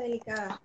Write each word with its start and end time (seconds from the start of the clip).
delicada. 0.00 0.60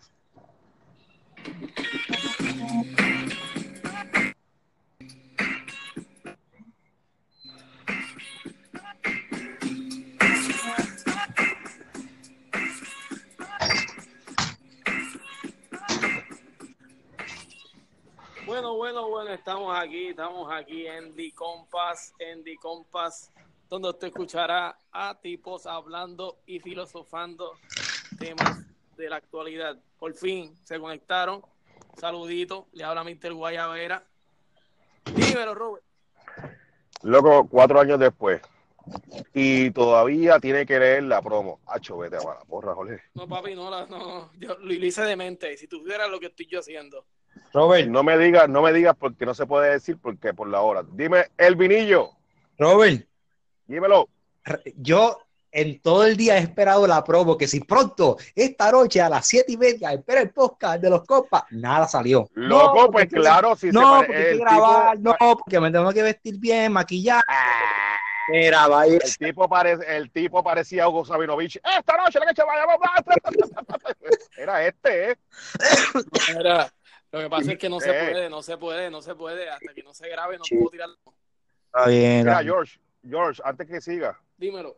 Bueno, 18.46 18.76
bueno, 18.76 19.08
bueno, 19.08 19.32
estamos 19.32 19.74
aquí, 19.78 20.08
estamos 20.08 20.52
aquí 20.52 20.86
en 20.86 21.16
The 21.16 21.32
Compass, 21.34 22.14
en 22.20 22.44
The 22.44 22.58
Compass, 22.58 23.32
donde 23.70 23.90
usted 23.90 24.08
escuchará 24.08 24.78
a 24.92 25.18
tipos 25.20 25.66
hablando 25.66 26.40
y 26.46 26.60
filosofando 26.60 27.54
temas 28.20 28.71
de 29.02 29.10
la 29.10 29.18
actualidad. 29.18 29.78
Por 30.00 30.14
fin 30.14 30.56
se 30.64 30.80
conectaron. 30.80 31.42
Saludito, 31.98 32.68
le 32.74 32.84
habla 32.84 33.04
Mr. 33.04 33.34
Guayavera. 33.34 34.04
Dímelo, 35.14 35.54
Robert. 35.56 35.84
Loco, 37.04 37.48
cuatro 37.50 37.80
años 37.80 38.00
después. 38.00 38.42
Y 39.34 39.72
todavía 39.72 40.40
tiene 40.40 40.66
que 40.66 40.80
leer 40.80 41.04
la 41.04 41.22
promo. 41.22 41.60
Hacho, 41.68 41.98
vete 41.98 42.18
a 42.18 42.20
la 42.20 42.40
porra, 42.48 42.74
Jorge. 42.74 43.02
No, 43.14 43.28
papi, 43.28 43.56
no, 43.56 43.70
la- 43.70 43.86
no, 43.88 44.32
yo 44.38 44.58
lo 44.60 44.74
hice 44.74 45.02
de 45.04 45.16
mente. 45.16 45.58
Si 45.58 45.68
tú 45.68 45.84
vieras 45.84 46.10
lo 46.10 46.20
que 46.20 46.28
estoy 46.28 46.48
yo 46.48 46.60
haciendo. 46.60 47.06
Robert, 47.54 47.88
No 47.90 48.04
me 48.04 48.18
digas, 48.18 48.48
no 48.50 48.62
me 48.62 48.72
digas 48.74 48.96
porque 48.98 49.26
no 49.26 49.34
se 49.34 49.46
puede 49.46 49.72
decir 49.72 49.98
porque 50.02 50.34
por 50.34 50.48
la 50.48 50.62
hora. 50.62 50.84
Dime, 50.94 51.26
el 51.38 51.56
vinillo, 51.56 52.12
Robert, 52.58 53.06
dímelo. 53.68 54.08
yo 54.78 55.18
en 55.52 55.82
todo 55.82 56.06
el 56.06 56.16
día 56.18 56.38
he 56.38 56.40
esperado 56.40 56.88
la 56.88 57.04
promo, 57.04 57.38
que 57.38 57.48
si 57.48 57.60
pronto, 57.60 58.18
esta 58.36 58.72
noche 58.72 59.02
a 59.02 59.10
las 59.10 59.28
siete 59.28 59.52
y 59.52 59.58
media, 59.58 59.92
espera 59.94 60.22
el 60.22 60.30
podcast 60.32 60.82
de 60.82 60.90
los 60.90 61.04
copas, 61.06 61.44
nada 61.52 61.88
salió. 61.88 62.30
Loco, 62.34 62.84
No, 62.84 62.92
pues 62.92 63.06
porque- 63.08 63.22
claro, 63.22 63.56
si 63.56 63.72
No, 63.72 64.00
se 64.02 64.06
porque 64.06 64.18
hay 64.18 64.24
que 64.24 64.32
el, 64.32 64.40
grabar, 64.40 64.98
tipo, 64.98 65.16
no, 65.20 65.38
porque 65.38 65.60
me 65.60 65.72
tengo 65.72 65.92
que 65.92 66.04
vestir 66.04 66.38
bien, 66.40 66.72
maquillar. 66.72 67.22
Mira, 68.30 68.68
vaya. 68.68 68.94
el 69.04 69.18
tipo 69.18 69.50
parece, 69.50 69.98
el 69.98 70.10
tipo 70.12 70.42
parecía 70.44 70.88
Hugo 70.88 71.04
Sabinovich. 71.04 71.58
Esta 71.58 71.98
noche 71.98 72.20
la 72.20 72.28
que 72.28 72.36
se 72.36 72.44
vaya. 72.44 72.64
Era 74.38 74.66
este, 74.66 75.12
¿eh? 75.12 75.18
Mira, 76.38 76.72
lo 77.12 77.20
que 77.20 77.30
pasa 77.30 77.52
es 77.52 77.58
que 77.58 77.70
no 77.70 77.80
se 77.80 77.90
Eh. 77.90 78.10
puede, 78.12 78.30
no 78.30 78.42
se 78.42 78.58
puede, 78.58 78.90
no 78.90 79.02
se 79.02 79.16
puede. 79.16 79.50
Hasta 79.50 79.74
que 79.74 79.84
no 79.84 79.94
se 79.94 80.08
grabe, 80.08 80.38
no 80.38 80.44
puedo 80.50 80.70
tirar. 80.70 80.90
Está 81.66 81.88
bien. 81.90 82.20
Mira, 82.20 82.32
está 82.32 82.42
bien. 82.42 82.54
George, 82.54 82.80
George, 83.08 83.42
antes 83.44 83.68
que 83.68 83.82
siga, 83.82 84.18
Dímelo. 84.38 84.78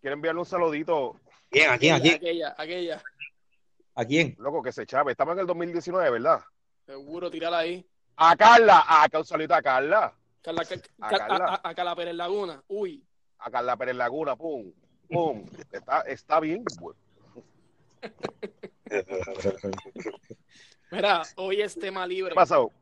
Quiero 0.00 0.14
enviarle 0.14 0.40
un 0.40 0.46
saludito, 0.46 1.20
Bien, 1.50 1.70
¿a 1.70 1.78
quién? 1.78 1.94
¿A 1.94 2.00
quién? 2.00 2.14
Aquella, 2.16 2.54
aquella. 2.58 3.02
¿A 3.94 4.04
quién? 4.04 4.36
loco, 4.38 4.62
que 4.62 4.70
se 4.72 4.86
chave. 4.86 5.12
Estamos 5.12 5.32
en 5.34 5.40
el 5.40 5.46
2019, 5.46 6.10
¿verdad? 6.10 6.40
Seguro, 6.86 7.30
tirala 7.30 7.58
ahí. 7.58 7.86
A 8.16 8.36
Carla, 8.36 8.78
a 8.80 9.08
un 9.16 9.24
saludito 9.24 9.54
a 9.54 9.62
Carla, 9.62 10.12
Carla, 10.42 10.64
Car- 10.64 10.80
A 11.00 11.08
Car- 11.08 11.18
Carla. 11.28 11.44
a, 11.46 11.54
a- 11.54 11.60
a 11.70 11.74
Carla 11.74 11.96
Pérez 11.96 12.14
Laguna. 12.14 12.62
Uy. 12.68 13.04
a 13.38 13.50
Carla 13.50 13.76
Pérez 13.76 13.96
Laguna, 13.96 14.36
pum, 14.36 14.72
pum. 15.08 15.44
Está, 15.72 16.00
está 16.02 16.40
bien, 16.40 16.64
güey. 16.80 16.96
Mira, 20.90 21.22
hoy 21.36 21.60
es 21.60 21.78
tema 21.78 22.06
libre. 22.06 22.30
¿Qué 22.30 22.34
pasó? 22.34 22.72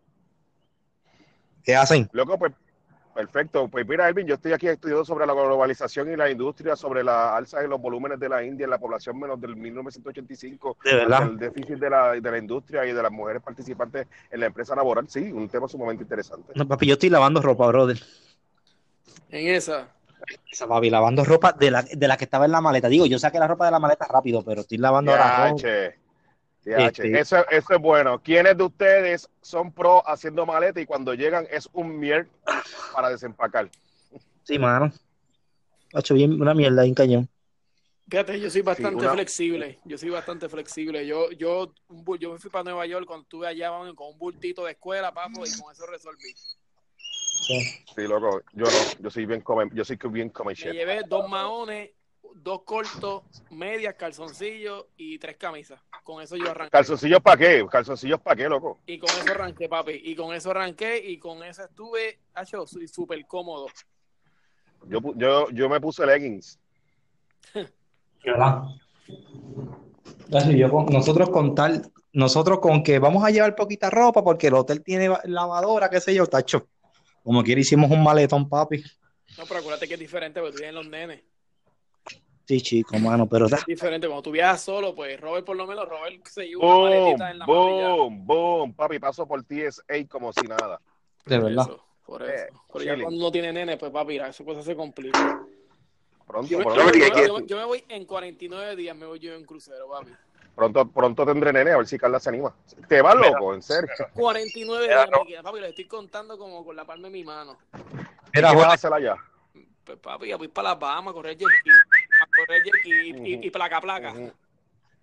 ¿Qué 1.65 1.75
hacen? 1.75 2.09
Loco, 2.13 2.39
pues 2.39 2.53
perfecto. 3.17 3.67
Pues 3.69 3.89
mira, 3.89 4.09
Elvin, 4.09 4.27
yo 4.27 4.35
estoy 4.35 4.53
aquí 4.53 4.69
estudiando 4.69 5.05
sobre 5.05 5.27
la 5.27 5.33
globalización 5.33 6.13
y 6.13 6.17
la 6.17 6.31
industria, 6.31 6.77
sobre 6.77 7.03
la 7.03 7.35
alza 7.37 7.63
en 7.63 7.71
los 7.71 7.81
volúmenes 7.81 8.21
de 8.21 8.29
la 8.29 8.45
India 8.45 8.65
en 8.65 8.71
la 8.71 8.79
población 8.79 9.19
menos 9.19 9.41
del 9.41 9.57
1985, 9.57 10.77
De 10.85 10.95
verdad. 10.95 11.23
el 11.23 11.39
déficit 11.39 11.79
de 11.79 11.91
la, 11.91 12.13
de 12.13 12.31
la 12.31 12.39
industria 12.39 12.85
y 12.87 12.93
de 12.93 13.03
las 13.03 13.11
mujeres 13.11 13.43
participantes 13.43 14.07
en 14.31 14.41
la 14.41 14.47
empresa 14.47 14.77
laboral. 14.77 15.09
Sí, 15.09 15.33
un 15.33 15.49
tema 15.49 15.67
sumamente 15.67 16.05
interesante. 16.05 16.53
No, 16.55 16.69
papi, 16.69 16.87
yo 16.87 16.93
estoy 16.93 17.09
lavando 17.09 17.41
ropa, 17.41 17.67
brother. 17.67 17.99
En 19.31 19.49
esa. 19.55 19.89
Esa, 20.53 20.69
papi, 20.69 20.91
lavando 20.91 21.25
ropa 21.25 21.53
de 21.53 21.71
la, 21.71 21.83
de 21.83 22.09
la 22.09 22.17
que 22.17 22.25
estaba 22.25 22.45
en 22.45 22.53
la 22.53 22.61
maleta. 22.61 22.89
Digo, 22.89 23.07
yo 23.07 23.19
saqué 23.19 23.39
la 23.39 23.49
ropa 23.49 23.65
de 23.65 23.73
la 23.73 23.79
maleta 23.79 24.07
rápido, 24.07 24.43
pero 24.45 24.61
estoy 24.61 24.79
lavando 24.79 25.11
ahora 25.13 25.49
ropa. 25.49 25.63
Yache, 25.63 25.83
yache. 25.85 26.06
Este- 26.67 27.19
Eso, 27.19 27.49
eso 27.49 27.75
es 27.75 27.81
bueno. 27.81 28.21
¿Quiénes 28.21 28.57
de 28.57 28.65
ustedes 28.65 29.31
son 29.41 29.71
pro 29.73 30.03
haciendo 30.09 30.45
maleta 30.45 30.81
y 30.81 30.87
cuando 30.87 31.15
llegan 31.15 31.47
es 31.51 31.69
un 31.73 31.99
mier 31.99 32.29
para 32.93 33.11
desempacar? 33.11 33.71
Sí, 34.43 34.59
mano. 34.59 34.93
Ha 35.95 36.01
hecho 36.01 36.15
bien 36.15 36.41
una 36.41 36.55
mierda, 36.55 36.83
bien 36.83 36.95
cañón. 36.95 37.29
Fíjate, 38.09 38.41
yo 38.41 38.51
soy 38.51 38.63
bastante 38.63 38.97
una- 39.05 39.13
flexible. 39.13 39.79
Yo 39.85 39.97
soy 39.99 40.11
bastante 40.11 40.49
flexible. 40.49 41.07
Yo, 41.07 41.31
yo, 41.33 41.73
un 41.89 42.05
yo 42.19 42.33
me 42.33 42.39
fui 42.39 42.51
para 42.51 42.65
Nueva 42.65 42.87
York 42.87 43.07
cuando 43.07 43.23
estuve 43.23 43.47
allá 43.47 43.71
mano, 43.71 43.95
con 43.95 44.13
un 44.13 44.19
bultito 44.19 44.65
de 44.65 44.73
escuela, 44.73 45.13
papo, 45.13 45.47
y 45.47 45.51
con 45.53 45.73
eso 45.73 45.87
resolví. 45.87 46.35
Sí, 47.95 48.03
loco, 48.03 48.43
yo 48.53 48.71
no, 48.71 48.89
yo 48.99 49.11
soy 49.11 49.27
bien 49.27 49.41
come, 49.41 49.69
yo 49.73 49.85
soy 49.85 49.99
bien 50.11 50.31
come 50.31 50.51
Me 50.51 50.55
shit. 50.55 50.73
llevé 50.73 51.03
dos 51.07 51.29
maones, 51.29 51.91
dos 52.43 52.63
cortos, 52.65 53.23
medias, 53.51 53.95
calzoncillos 53.95 54.87
y 54.97 55.19
tres 55.19 55.37
camisas. 55.37 55.81
Con 56.05 56.23
eso 56.23 56.37
yo 56.37 56.51
arranqué. 56.51 56.71
¿Calzoncillos 56.71 57.21
para 57.21 57.37
qué? 57.37 57.67
¿Calzoncillos 57.71 58.21
para 58.21 58.37
qué, 58.37 58.49
loco? 58.49 58.79
Y 58.87 58.99
con 58.99 59.11
eso 59.11 59.31
arranqué, 59.33 59.69
papi. 59.69 60.01
Y 60.05 60.15
con 60.15 60.35
eso 60.35 60.51
arranqué 60.51 60.99
y 60.99 61.19
con 61.19 61.43
eso 61.43 61.65
estuve, 61.65 62.21
hecho, 62.41 62.65
súper 62.67 63.27
cómodo. 63.27 63.67
Yo, 64.89 65.01
yo, 65.17 65.51
yo 65.51 65.69
me 65.69 65.81
puse 65.81 66.07
leggings. 66.07 66.59
¿Verdad? 68.25 68.63
Yo 70.55 70.71
con- 70.71 70.87
nosotros 70.87 71.31
con 71.31 71.55
tal, 71.55 71.91
nosotros 72.13 72.59
con 72.61 72.83
que 72.83 72.99
vamos 72.99 73.25
a 73.25 73.31
llevar 73.31 73.55
poquita 73.55 73.91
ropa 73.91 74.23
porque 74.23 74.49
el 74.49 74.55
hotel 74.55 74.83
tiene 74.83 75.09
lavadora, 75.25 75.89
qué 75.91 76.01
sé 76.01 76.15
yo, 76.15 76.27
tacho. 76.27 76.69
Como 77.23 77.43
quiera 77.43 77.61
hicimos 77.61 77.91
un 77.91 78.03
maletón, 78.03 78.49
papi. 78.49 78.83
No, 79.39 79.45
pero 79.47 79.61
acuérdate 79.61 79.89
que 79.89 79.95
es 79.95 80.01
diferente 80.01 80.41
porque 80.41 80.53
tú 80.53 80.59
tienes 80.59 80.75
los 80.75 80.87
nenes. 80.89 81.23
Sí, 82.47 82.61
chico, 82.61 82.97
mano, 82.99 83.29
pero 83.29 83.47
Es 83.47 83.67
diferente. 83.67 84.07
Cuando 84.07 84.23
tú 84.23 84.31
viajas 84.31 84.63
solo, 84.63 84.95
pues 84.95 85.21
Robert, 85.21 85.45
por 85.45 85.57
lo 85.57 85.67
menos, 85.67 85.89
Robert 85.89 86.25
se 86.27 86.47
lleva 86.47 86.63
una 86.63 86.75
Boom, 86.75 86.83
maletita 86.83 87.31
en 87.33 87.39
la 87.41 87.47
mano 87.47 87.97
boom, 88.07 88.27
boom. 88.27 88.75
Papi, 88.75 88.99
paso 89.01 89.27
por 89.27 89.43
TSA 89.43 90.07
como 90.09 90.33
si 90.33 90.45
nada. 90.45 90.81
de 91.25 91.39
Por 91.39 91.45
verdad. 91.51 91.63
eso, 91.65 91.85
por 92.07 92.23
Eh, 92.23 92.47
eso. 92.47 92.63
Pero 92.73 92.85
ya 92.85 93.03
cuando 93.03 93.19
uno 93.19 93.33
tiene 93.33 93.53
nene, 93.53 93.77
pues 93.77 93.91
papi, 93.91 94.13
mira, 94.13 94.29
esa 94.29 94.45
cosa 94.45 94.63
se 94.63 94.77
complica. 94.77 95.19
Pronto, 96.25 96.51
Yo 96.51 96.59
me, 96.59 96.65
pronto, 96.65 96.81
yo 96.81 96.87
me- 96.87 96.93
pronto, 97.11 97.41
yo- 97.41 97.47
yo 97.47 97.57
me 97.57 97.65
voy 97.65 97.85
en 97.89 98.05
49 98.05 98.77
días, 98.77 98.97
me 98.97 99.07
voy 99.07 99.19
yo 99.19 99.35
en 99.35 99.45
crucero, 99.45 99.89
papi. 99.89 100.11
pronto, 100.55 100.89
pronto 100.89 101.27
tendré 101.27 101.53
nene, 101.53 101.73
a 101.73 101.79
ver 101.79 101.87
si 101.87 101.99
Carla 101.99 102.21
se 102.21 102.29
anima. 102.29 102.55
¿Te 102.89 103.03
vas, 103.03 103.17
loco? 103.17 103.55
¿En 103.55 103.63
serio? 103.63 103.91
49 104.15 104.87
Mira, 104.87 105.05
días 105.05 105.11
no. 105.11 105.25
me 105.25 105.43
papi, 105.43 105.59
los 105.61 105.69
estoy 105.71 105.87
contando 105.87 106.39
como 106.39 106.65
con 106.65 106.77
la 106.77 106.85
palma 106.85 107.09
de 107.09 107.13
mi 107.13 107.25
mano. 107.25 107.59
Mira, 108.33 108.51
¿Qué 108.51 108.57
vas 108.57 108.67
a 108.69 108.73
hacer 108.75 108.93
allá? 108.93 109.17
Pues 109.85 109.99
papi, 109.99 110.29
ya 110.29 110.37
voy 110.37 110.49
para 110.49 110.71
las 110.71 110.79
Bahamas 110.79 111.11
a 111.13 111.15
correr 111.15 111.37
jet 111.37 111.49
y, 112.85 113.35
y- 113.35 113.47
y 113.47 113.51
placa 113.51 113.81
placa. 113.81 114.15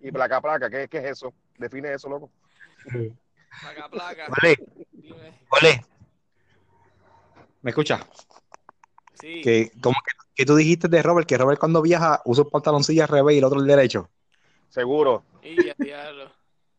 Y 0.00 0.10
placa, 0.12 0.40
placa, 0.40 0.70
¿qué, 0.70 0.88
¿qué 0.88 0.98
es 0.98 1.04
eso? 1.04 1.32
Define 1.58 1.94
eso, 1.94 2.08
loco. 2.08 2.30
Placa 3.60 3.88
placa. 3.88 4.26
Jorge. 5.48 5.84
¿Me 7.62 7.70
escuchas? 7.70 8.04
Sí. 9.14 9.40
Que, 9.42 9.70
como 9.80 9.94
que, 10.04 10.12
que 10.34 10.44
tú 10.44 10.56
dijiste 10.56 10.88
de 10.88 11.02
Robert, 11.02 11.26
que 11.26 11.38
Robert 11.38 11.58
cuando 11.58 11.80
viaja 11.80 12.20
usa 12.24 12.44
un 12.44 12.50
pantaloncillo 12.50 13.02
al 13.02 13.08
revés 13.08 13.36
y 13.36 13.38
el 13.38 13.44
otro 13.44 13.60
al 13.60 13.66
derecho. 13.66 14.10
Seguro, 14.68 15.24
Y 15.42 15.64
ya, 15.64 15.74
diablo. 15.78 16.30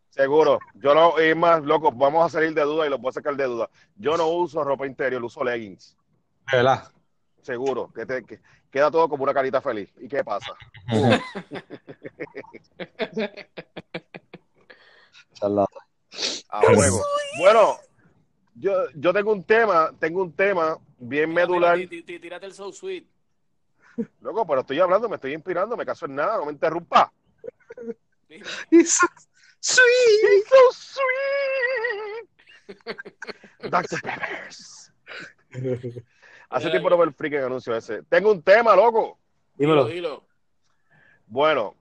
seguro. 0.10 0.59
Yo 0.76 0.94
no, 0.94 1.18
es 1.18 1.35
más, 1.35 1.64
loco, 1.64 1.91
vamos 1.91 2.26
a 2.26 2.29
salir 2.29 2.53
de 2.53 2.62
duda 2.62 2.85
y 2.85 2.90
lo 2.90 3.00
puedo 3.00 3.14
sacar 3.14 3.35
de 3.35 3.46
duda. 3.46 3.70
Yo 3.96 4.18
no 4.18 4.28
uso 4.28 4.64
ropa 4.64 4.85
interior, 4.85 5.24
uso 5.24 5.44
leggings. 5.44 5.96
De 6.52 6.58
verdad. 6.58 6.91
Seguro, 7.46 7.94
que, 7.94 8.06
te, 8.08 8.26
que 8.26 8.40
queda 8.72 8.90
todo 8.90 9.08
como 9.08 9.24
una 9.24 9.36
carita 9.36 9.62
feliz. 9.62 9.94
¿Y 10.00 10.08
qué 10.08 10.24
pasa? 10.24 10.58
A 16.50 16.62
juego. 16.62 17.03
Bueno, 17.38 17.78
yo, 18.56 18.90
yo 18.96 19.14
tengo 19.14 19.32
un 19.32 19.44
tema, 19.44 19.94
tengo 20.00 20.24
un 20.24 20.32
tema 20.32 20.80
bien 20.97 21.32
medular. 21.32 21.78
Tírate 21.78 22.47
el 22.47 22.53
so 22.53 22.72
sweet. 22.72 23.06
Loco, 24.22 24.48
pero 24.48 24.62
estoy 24.62 24.80
hablando, 24.80 25.08
me 25.08 25.18
estoy 25.18 25.34
inspirando, 25.34 25.78
me 25.78 25.86
caso 25.86 26.08
en 26.08 26.16
nada, 26.16 26.38
no 26.38 26.48
me 26.48 26.52
interrumpa. 26.52 27.14
Dime. 28.28 28.44
It's 28.72 28.98
so 28.98 29.06
sweet. 29.59 30.24
It's 30.24 30.50
so 30.50 30.58
sweet. 32.74 32.98
Dr. 33.70 34.02
Peppers. 34.02 34.75
Hace 36.49 36.67
tiempo 36.72 36.90
no 36.90 36.97
veo 36.97 37.05
el 37.07 37.13
freaking 37.13 37.40
anuncio 37.40 37.75
ese. 37.75 38.03
Tengo 38.03 38.31
un 38.31 38.41
tema, 38.41 38.75
loco. 38.75 39.17
Dilo, 39.57 39.85
dilo. 39.93 40.23
Bueno, 41.28 41.73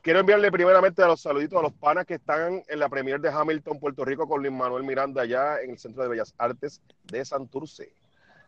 quiero 0.00 0.20
enviarle 0.20 0.50
primeramente 0.50 1.02
a 1.02 1.06
los 1.08 1.20
saluditos 1.20 1.58
a 1.58 1.62
los 1.62 1.72
panas 1.72 2.06
que 2.06 2.14
están 2.14 2.62
en 2.66 2.78
la 2.78 2.88
premier 2.88 3.20
de 3.20 3.28
Hamilton, 3.30 3.78
Puerto 3.78 4.04
Rico, 4.04 4.26
con 4.26 4.40
Luis 4.40 4.52
Manuel 4.52 4.82
Miranda, 4.84 5.22
allá 5.22 5.60
en 5.60 5.70
el 5.72 5.78
Centro 5.78 6.02
de 6.02 6.08
Bellas 6.08 6.34
Artes 6.38 6.80
de 7.04 7.24
Santurce. 7.24 7.92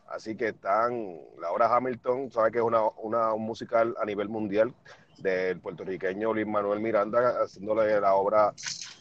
Así 0.08 0.36
que 0.36 0.48
están, 0.48 1.18
la 1.40 1.50
hora 1.50 1.74
Hamilton, 1.74 2.30
sabe 2.30 2.50
que 2.52 2.58
es 2.58 2.64
una, 2.64 2.82
una- 2.98 3.32
un 3.32 3.42
musical 3.42 3.94
a 4.00 4.04
nivel 4.04 4.28
mundial 4.28 4.72
del 5.18 5.60
puertorriqueño 5.60 6.32
Luis 6.34 6.46
Manuel 6.46 6.80
Miranda, 6.80 7.42
haciéndole 7.42 8.00
la 8.00 8.14
obra 8.14 8.52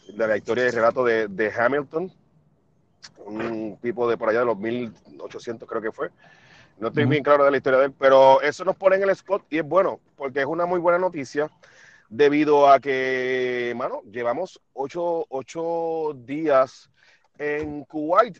de 0.08 0.26
la 0.28 0.36
historia 0.36 0.66
y 0.66 0.70
relato 0.70 1.04
de, 1.04 1.28
de 1.28 1.52
Hamilton, 1.52 2.12
un 3.24 3.78
tipo 3.80 4.08
de 4.08 4.16
por 4.16 4.28
allá 4.28 4.40
de 4.40 4.46
los 4.46 4.58
1800 4.58 5.68
creo 5.68 5.82
que 5.82 5.92
fue. 5.92 6.10
No 6.78 6.88
estoy 6.88 7.04
bien 7.04 7.22
claro 7.22 7.44
de 7.44 7.50
la 7.52 7.56
historia 7.56 7.78
de 7.78 7.86
él, 7.86 7.94
pero 7.98 8.40
eso 8.42 8.64
nos 8.64 8.76
pone 8.76 8.96
en 8.96 9.04
el 9.04 9.10
spot 9.10 9.44
y 9.50 9.58
es 9.58 9.64
bueno, 9.64 10.00
porque 10.16 10.40
es 10.40 10.46
una 10.46 10.66
muy 10.66 10.80
buena 10.80 10.98
noticia 10.98 11.48
debido 12.08 12.68
a 12.68 12.80
que, 12.80 13.72
mano, 13.76 14.02
llevamos 14.10 14.60
ocho, 14.72 15.24
ocho 15.28 16.12
días 16.14 16.90
en 17.38 17.84
Kuwait, 17.84 18.38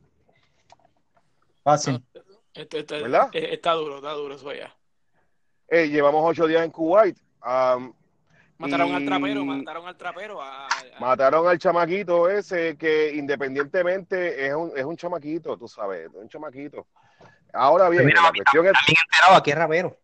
Fácil. 1.62 2.04
Esto- 2.52 2.76
esto- 2.78 2.94
¿Verdad? 3.00 3.30
eh, 3.32 3.48
está 3.52 3.72
duro, 3.72 3.96
está 3.96 4.12
duro 4.12 4.34
eso 4.34 4.52
ya. 4.52 4.76
Eh, 5.68 5.88
llevamos 5.88 6.22
ocho 6.24 6.46
días 6.46 6.62
en 6.62 6.70
Kuwait. 6.70 7.16
Am, 7.40 7.92
Mataron 8.64 8.94
al 8.94 9.04
trapero, 9.04 9.44
mataron 9.44 9.86
al 9.86 9.96
trapero. 9.96 10.42
a- 10.42 10.66
a- 10.66 11.00
mataron 11.00 11.46
al 11.48 11.58
chamaquito 11.58 12.30
ese 12.30 12.76
que 12.76 13.12
independientemente 13.14 14.46
es 14.46 14.54
un, 14.54 14.72
es 14.76 14.84
un 14.84 14.96
chamaquito, 14.96 15.56
tú 15.58 15.68
sabes, 15.68 16.06
es 16.08 16.14
un 16.14 16.28
chamaquito. 16.28 16.86
Ahora 17.52 17.88
bien, 17.88 18.06
Mira, 18.06 18.22
la 18.22 18.32
cuestión 18.32 18.66
es 18.66 18.72
También 18.72 18.96
enterado 19.10 19.36
aquí 19.36 19.50
es 19.50 19.56
rapero. 19.58 19.96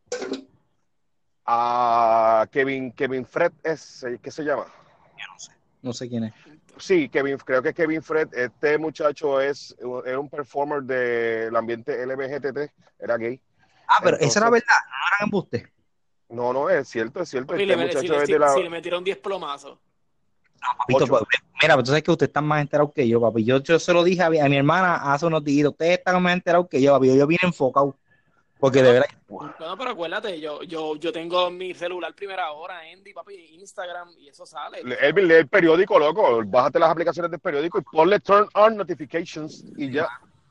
a 1.47 2.47
Kevin, 2.53 2.93
Kevin 2.93 3.27
Fred, 3.27 3.53
es, 3.63 4.05
¿qué 4.23 4.31
se 4.31 4.43
llama? 4.45 4.67
Yo 5.19 5.27
no 5.33 5.39
sé. 5.39 5.53
No 5.83 5.93
sé 5.93 6.09
quién 6.09 6.25
es. 6.25 6.35
Sí, 6.79 7.09
Kevin, 7.09 7.37
creo 7.39 7.63
que 7.63 7.75
Kevin 7.75 8.03
Fred, 8.03 8.29
este 8.35 8.79
muchacho 8.79 9.41
es, 9.41 9.75
era 10.07 10.19
un 10.19 10.29
performer 10.29 10.83
del 10.83 11.55
ambiente 11.57 12.03
LBGTT, 12.07 12.73
era 12.99 13.17
gay. 13.17 13.41
Ah, 13.89 13.97
pero 14.03 14.17
Entonces- 14.17 14.29
esa 14.29 14.41
era 14.41 14.51
verdad, 14.51 14.67
no 14.87 15.07
eran 15.09 15.27
embustes. 15.27 15.69
No, 16.31 16.53
no, 16.53 16.71
es 16.71 16.89
cierto, 16.89 17.21
es 17.21 17.29
cierto. 17.29 17.49
Papi, 17.49 17.63
Este 17.63 17.77
le- 17.77 17.83
si, 17.93 17.97
muchacho 17.97 18.13
le, 18.13 18.19
es 18.21 18.27
si- 18.27 18.33
de 18.33 18.39
la... 18.39 18.49
si 18.55 18.63
le 18.63 18.71
metieron 18.71 19.05
10 19.05 19.19
plomazos. 19.19 19.79
Papito, 20.79 21.05
Ocho. 21.05 21.07
pues, 21.09 21.23
mira, 21.63 21.75
pues 21.75 21.85
tú 21.85 21.89
sabes 21.91 22.03
que 22.03 22.11
usted 22.11 22.27
está 22.27 22.41
más 22.43 22.61
enterado 22.61 22.91
que 22.91 23.09
yo, 23.09 23.21
papi. 23.21 23.45
Yo, 23.45 23.59
yo 23.63 23.79
se 23.79 23.93
lo 23.93 24.05
dije 24.05 24.23
a 24.23 24.31
mi, 24.31 24.39
a 24.39 24.49
mi 24.49 24.57
hermana 24.57 25.13
hace 25.13 25.27
unos 25.27 25.43
días. 25.43 25.69
Ustedes 25.69 25.99
están 25.99 26.23
más 26.23 26.35
enterados 26.35 26.69
que 26.69 26.81
yo, 26.83 26.93
papi. 26.93 27.17
Yo, 27.17 27.27
vine 27.27 27.41
enfocado. 27.43 27.97
Porque 28.59 28.83
de 28.83 28.93
verdad, 28.93 29.07
Bueno, 29.27 29.55
pero 29.79 29.91
acuérdate, 29.93 30.39
yo, 30.39 30.63
yo, 30.65 30.95
yo 30.97 31.11
tengo 31.13 31.51
mi 31.51 31.73
celular 31.73 32.15
primera 32.15 32.53
hora, 32.53 32.81
Andy, 32.93 33.15
papi, 33.15 33.35
Instagram, 33.59 34.11
y 34.19 34.29
eso 34.29 34.45
sale. 34.45 34.83
Elvin, 35.01 35.29
lee 35.29 35.35
el 35.37 35.49
periódico, 35.49 35.99
loco. 35.99 36.43
Bájate 36.45 36.79
las 36.79 36.91
aplicaciones 36.91 37.31
del 37.31 37.41
periódico 37.41 37.79
y 37.79 37.83
ponle 37.83 38.21
turn 38.21 38.47
on 38.53 38.77
notifications 38.77 39.65
y 39.79 39.91
ya. 39.91 40.09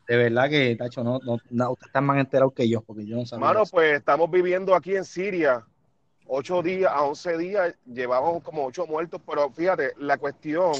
de 0.08 0.18
verdad 0.18 0.50
que, 0.50 0.76
Tacho, 0.76 1.04
no, 1.04 1.20
no, 1.24 1.38
no, 1.52 1.72
ustedes 1.74 1.90
están 1.90 2.04
más 2.04 2.18
enterados 2.18 2.52
que 2.54 2.68
yo, 2.68 2.81
porque 2.81 3.06
yo 3.06 3.16
no 3.16 3.28
sabía. 3.28 3.46
Mano, 3.46 3.62
eso. 3.62 3.72
pues 3.74 4.00
estamos 4.00 4.31
viviendo 4.31 4.74
aquí 4.74 4.96
en 4.96 5.06
Siria. 5.06 5.64
Ocho 6.31 6.62
días 6.62 6.92
a 6.94 7.02
once 7.02 7.36
días, 7.40 7.74
llevamos 7.88 8.44
como 8.44 8.64
ocho 8.64 8.86
muertos, 8.86 9.20
pero 9.26 9.50
fíjate, 9.50 9.94
la 9.98 10.20
cuestión 10.20 10.74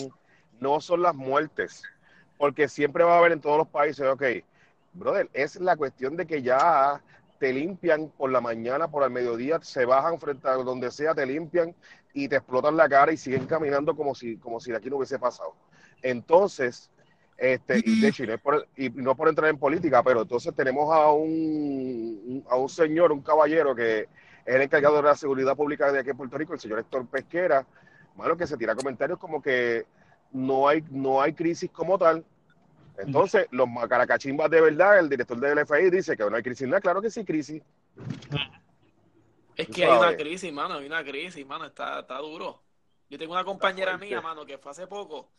no 0.60 0.80
son 0.80 1.02
las 1.02 1.16
muertes, 1.16 1.82
porque 2.38 2.68
siempre 2.68 3.04
va 3.04 3.16
a 3.16 3.18
haber 3.18 3.32
en 3.32 3.42
todos 3.42 3.58
los 3.58 3.68
países, 3.68 4.06
ok, 4.06 4.24
brother, 4.94 5.28
es 5.34 5.56
la 5.60 5.76
cuestión 5.76 6.16
de 6.16 6.28
que 6.28 6.44
ya 6.44 7.02
te 7.40 7.52
limpian 7.52 8.10
por 8.10 8.30
la 8.32 8.42
mañana, 8.42 8.90
por 8.90 9.04
el 9.04 9.10
mediodía, 9.10 9.60
se 9.64 9.86
bajan 9.86 10.20
frente 10.20 10.48
a 10.48 10.54
donde 10.54 10.92
sea, 10.92 11.16
te 11.16 11.26
limpian 11.26 11.74
y 12.14 12.28
te 12.28 12.36
explotan 12.36 12.78
la 12.78 12.88
cara 12.88 13.12
y 13.12 13.18
siguen 13.18 13.48
caminando 13.48 13.96
como 13.96 14.14
si, 14.14 14.38
como 14.38 14.60
si 14.60 14.70
de 14.70 14.78
aquí 14.78 14.92
no 14.92 14.98
hubiese 14.98 15.18
pasado. 15.18 15.56
Entonces, 16.04 16.92
este, 17.40 17.82
y 17.84 18.02
de 18.02 18.10
hecho, 18.10 18.24
y 18.24 18.28
no, 18.28 18.34
es 18.36 18.42
por, 18.42 18.68
y 18.78 18.90
no 18.92 19.16
por 19.16 19.28
entrar 19.28 19.50
en 19.50 19.58
política, 19.58 20.04
pero 20.04 20.22
entonces 20.22 20.54
tenemos 20.54 20.94
a 20.94 21.12
un, 21.12 22.46
a 22.48 22.56
un 22.56 22.70
señor, 22.70 23.12
un 23.12 23.24
caballero 23.24 23.74
que 23.74 24.02
es 24.02 24.08
el 24.56 24.64
encargado 24.64 24.98
de 24.98 25.04
la 25.04 25.16
seguridad 25.16 25.56
pública 25.56 25.92
de 25.92 26.00
aquí 26.00 26.10
en 26.10 26.18
Puerto 26.18 26.38
Rico, 26.38 26.54
el 26.54 26.60
señor 26.60 26.80
Héctor 26.80 27.08
Pesquera, 27.08 27.66
malo 28.16 28.36
que 28.36 28.48
se 28.48 28.58
tira 28.58 28.74
comentarios 28.74 29.20
como 29.20 29.42
que 29.42 29.86
no 30.32 30.68
hay, 30.68 30.84
no 30.90 31.22
hay 31.22 31.34
crisis 31.34 31.70
como 31.72 32.00
tal. 32.00 32.26
Entonces, 32.98 33.48
los 33.52 33.70
macaracachimbas 33.70 34.50
de 34.50 34.62
verdad, 34.62 35.00
el 35.00 35.08
director 35.08 35.40
del 35.40 35.66
FI 35.66 35.90
dice 35.92 36.18
que 36.18 36.28
no 36.28 36.36
hay 36.36 36.42
crisis. 36.42 36.68
nada 36.68 36.82
claro 36.82 37.02
que 37.02 37.12
sí, 37.12 37.24
crisis. 37.24 37.62
Es 39.56 39.68
que 39.68 39.86
hay 39.86 39.98
una 39.98 40.18
crisis, 40.18 40.52
mano, 40.52 40.76
hay 40.76 40.88
una 40.88 41.04
crisis, 41.04 41.46
mano, 41.46 41.66
está, 41.66 42.00
está 42.00 42.18
duro. 42.18 42.64
Yo 43.08 43.20
tengo 43.20 43.34
una 43.34 43.44
compañera 43.44 43.98
mía, 43.98 44.20
mano, 44.20 44.46
que 44.46 44.58
fue 44.58 44.72
hace 44.72 44.88
poco. 44.88 45.30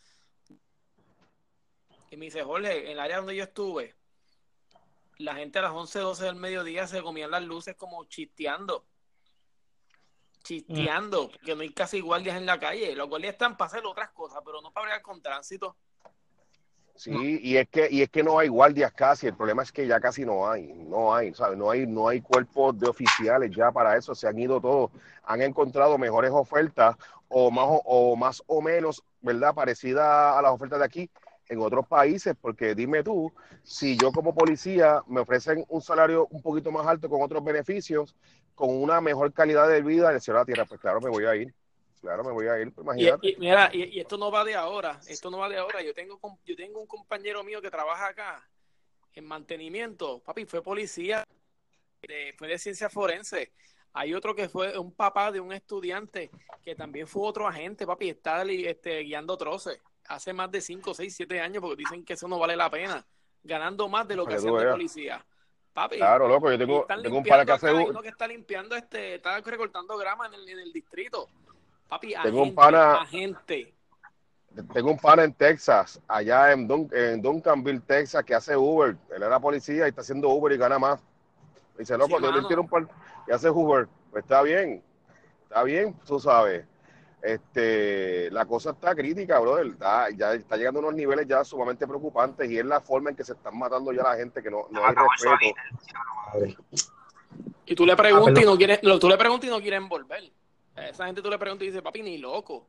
Y 2.10 2.16
me 2.16 2.26
dice, 2.26 2.42
Jorge, 2.42 2.84
en 2.86 2.92
el 2.92 3.00
área 3.00 3.18
donde 3.18 3.34
yo 3.34 3.44
estuve, 3.44 3.94
la 5.18 5.34
gente 5.34 5.58
a 5.58 5.62
las 5.62 5.72
11, 5.72 5.98
12 5.98 6.24
del 6.24 6.36
mediodía 6.36 6.86
se 6.86 7.02
comían 7.02 7.30
las 7.30 7.42
luces 7.42 7.74
como 7.76 8.04
chisteando. 8.04 8.86
Chisteando, 10.42 11.30
porque 11.30 11.54
no 11.54 11.62
hay 11.62 11.72
casi 11.72 12.00
guardias 12.00 12.36
en 12.36 12.46
la 12.46 12.58
calle. 12.58 12.94
Los 12.96 13.08
guardias 13.08 13.32
están 13.32 13.56
para 13.56 13.66
hacer 13.68 13.84
otras 13.84 14.10
cosas, 14.10 14.40
pero 14.44 14.60
no 14.60 14.72
para 14.72 14.84
bregar 14.86 15.02
con 15.02 15.20
tránsito. 15.20 15.76
Sí, 16.96 17.40
y 17.42 17.56
es 17.56 17.66
que 17.68 17.88
y 17.90 18.02
es 18.02 18.10
que 18.10 18.22
no 18.22 18.38
hay 18.38 18.48
guardias 18.48 18.92
casi, 18.92 19.26
el 19.26 19.34
problema 19.34 19.62
es 19.62 19.72
que 19.72 19.86
ya 19.86 19.98
casi 20.00 20.26
no 20.26 20.50
hay, 20.50 20.70
no 20.74 21.14
hay, 21.14 21.32
¿sabes? 21.32 21.56
No 21.56 21.70
hay 21.70 21.86
no 21.86 22.08
hay 22.08 22.20
cuerpos 22.20 22.78
de 22.78 22.88
oficiales 22.88 23.50
ya 23.56 23.72
para 23.72 23.96
eso, 23.96 24.14
se 24.14 24.28
han 24.28 24.38
ido 24.38 24.60
todos, 24.60 24.90
han 25.24 25.40
encontrado 25.40 25.96
mejores 25.96 26.30
ofertas 26.30 26.96
o 27.28 27.50
más 27.50 27.64
o, 27.66 27.82
o 27.84 28.16
más 28.16 28.42
o 28.46 28.60
menos, 28.60 29.02
¿verdad? 29.22 29.54
Parecida 29.54 30.38
a 30.38 30.42
las 30.42 30.52
ofertas 30.52 30.78
de 30.78 30.84
aquí 30.84 31.10
en 31.48 31.60
otros 31.60 31.86
países, 31.86 32.36
porque 32.40 32.74
dime 32.74 33.02
tú, 33.02 33.32
si 33.62 33.96
yo 33.96 34.12
como 34.12 34.34
policía 34.34 35.02
me 35.08 35.20
ofrecen 35.20 35.64
un 35.68 35.80
salario 35.80 36.26
un 36.30 36.42
poquito 36.42 36.70
más 36.70 36.86
alto 36.86 37.08
con 37.08 37.22
otros 37.22 37.42
beneficios, 37.42 38.14
con 38.60 38.70
una 38.82 39.00
mejor 39.00 39.32
calidad 39.32 39.68
de 39.68 39.82
vida 39.82 40.10
en 40.10 40.16
el 40.16 40.20
cielo 40.20 40.38
de 40.38 40.42
la 40.42 40.46
tierra, 40.46 40.64
pues 40.66 40.80
claro, 40.80 41.00
me 41.00 41.08
voy 41.10 41.24
a 41.24 41.34
ir. 41.34 41.52
Claro, 42.00 42.22
me 42.24 42.32
voy 42.32 42.46
a 42.46 42.58
ir, 42.60 42.72
pues 42.72 42.86
Y, 42.96 43.02
imagínate. 43.08 43.28
y 43.28 43.36
mira, 43.38 43.70
y, 43.72 43.84
y 43.96 44.00
esto 44.00 44.16
no 44.16 44.30
va 44.30 44.44
de 44.44 44.54
ahora, 44.54 45.00
esto 45.06 45.30
no 45.30 45.38
va 45.38 45.48
de 45.48 45.58
ahora. 45.58 45.82
Yo 45.82 45.92
tengo, 45.92 46.18
yo 46.44 46.56
tengo 46.56 46.80
un 46.80 46.86
compañero 46.86 47.42
mío 47.44 47.60
que 47.60 47.70
trabaja 47.70 48.08
acá 48.08 48.48
en 49.14 49.26
mantenimiento. 49.26 50.20
Papi, 50.20 50.44
fue 50.46 50.62
policía, 50.62 51.26
de- 52.02 52.34
fue 52.38 52.48
de 52.48 52.58
ciencia 52.58 52.88
forense. 52.88 53.52
Hay 53.92 54.14
otro 54.14 54.34
que 54.34 54.48
fue 54.48 54.78
un 54.78 54.92
papá 54.94 55.32
de 55.32 55.40
un 55.40 55.52
estudiante 55.52 56.30
que 56.62 56.74
también 56.74 57.06
fue 57.06 57.26
otro 57.26 57.46
agente, 57.46 57.86
papi, 57.86 58.10
está 58.10 58.42
este, 58.44 59.00
guiando 59.00 59.36
troces. 59.36 59.78
Hace 60.08 60.32
más 60.32 60.50
de 60.50 60.60
5, 60.60 60.94
6, 60.94 61.14
7 61.16 61.40
años 61.40 61.60
porque 61.60 61.76
dicen 61.76 62.04
que 62.04 62.14
eso 62.14 62.28
no 62.28 62.38
vale 62.38 62.56
la 62.56 62.70
pena. 62.70 63.04
Ganando 63.42 63.88
más 63.88 64.06
de 64.08 64.16
lo 64.16 64.24
que 64.24 64.34
Para 64.36 64.40
que 64.42 64.46
de 64.46 64.52
veas. 64.52 64.72
policía. 64.72 65.26
Papi, 65.72 65.96
Claro, 65.98 66.26
loco, 66.28 66.50
yo 66.50 66.58
tengo, 66.58 66.86
tengo 67.02 67.18
un 67.18 67.24
par 67.24 67.46
que 67.46 67.52
hace 67.52 67.72
un- 67.72 67.90
uno 67.90 68.02
que 68.02 68.08
está 68.08 68.26
limpiando 68.26 68.74
este, 68.76 69.14
está 69.16 69.40
recortando 69.40 69.96
grama 69.96 70.26
en 70.26 70.34
el, 70.34 70.48
en 70.48 70.58
el 70.58 70.72
distrito. 70.72 71.28
Papi, 71.88 72.14
Tengo 72.22 72.38
un 72.38 72.42
agente, 72.48 72.54
pana- 72.56 72.94
agente. 73.00 73.74
Tengo 74.72 74.90
un 74.90 74.98
pana 74.98 75.22
en 75.22 75.32
Texas, 75.32 76.00
allá 76.08 76.52
en, 76.52 76.66
Dun- 76.68 76.90
en 76.92 77.22
Duncanville, 77.22 77.80
Texas, 77.80 78.24
que 78.24 78.34
hace 78.34 78.56
Uber. 78.56 78.96
Él 79.14 79.22
era 79.22 79.38
policía 79.38 79.86
y 79.86 79.90
está 79.90 80.00
haciendo 80.00 80.28
Uber 80.28 80.52
y 80.52 80.56
gana 80.56 80.78
más. 80.78 81.00
Dice, 81.78 81.96
loco, 81.96 82.18
Sí, 82.18 82.24
yo 82.24 82.46
tiene 82.46 82.60
un 82.60 82.68
par 82.68 82.88
y 83.28 83.32
hace 83.32 83.48
Uber. 83.48 83.88
Pues 84.10 84.24
está 84.24 84.42
bien, 84.42 84.82
está 85.44 85.62
bien, 85.62 85.94
tú 86.04 86.18
sabes. 86.18 86.66
Este, 87.22 88.30
la 88.30 88.46
cosa 88.46 88.70
está 88.70 88.94
crítica, 88.94 89.38
brother. 89.38 89.66
Está- 89.66 90.08
ya 90.10 90.32
está 90.34 90.56
llegando 90.56 90.80
a 90.80 90.82
unos 90.84 90.94
niveles 90.94 91.26
ya 91.28 91.44
sumamente 91.44 91.86
preocupantes 91.86 92.50
y 92.50 92.58
es 92.58 92.64
la 92.64 92.80
forma 92.80 93.10
en 93.10 93.16
que 93.16 93.24
se 93.24 93.32
están 93.32 93.58
matando 93.58 93.92
ya 93.92 94.02
la 94.02 94.16
gente, 94.16 94.42
que 94.42 94.50
no, 94.50 94.66
no 94.70 94.84
hay 94.84 94.94
respeto. 94.94 95.54
Y 97.66 97.74
tú 97.74 97.86
le 97.86 97.96
preguntas 97.96 98.38
Ah, 98.38 98.42
y 98.42 98.44
no 98.46 98.56
quieres, 98.56 98.80
lo- 98.82 98.98
tú 98.98 99.08
le 99.08 99.16
preguntas 99.16 99.48
y 99.48 99.50
no 99.50 99.60
quieren 99.60 99.88
volver. 99.88 100.24
A 100.76 100.88
esa 100.88 101.06
gente 101.06 101.22
tú 101.22 101.30
le 101.30 101.38
preguntas 101.38 101.64
y 101.64 101.70
dice, 101.70 101.82
papi, 101.82 102.02
ni 102.02 102.18
loco. 102.18 102.66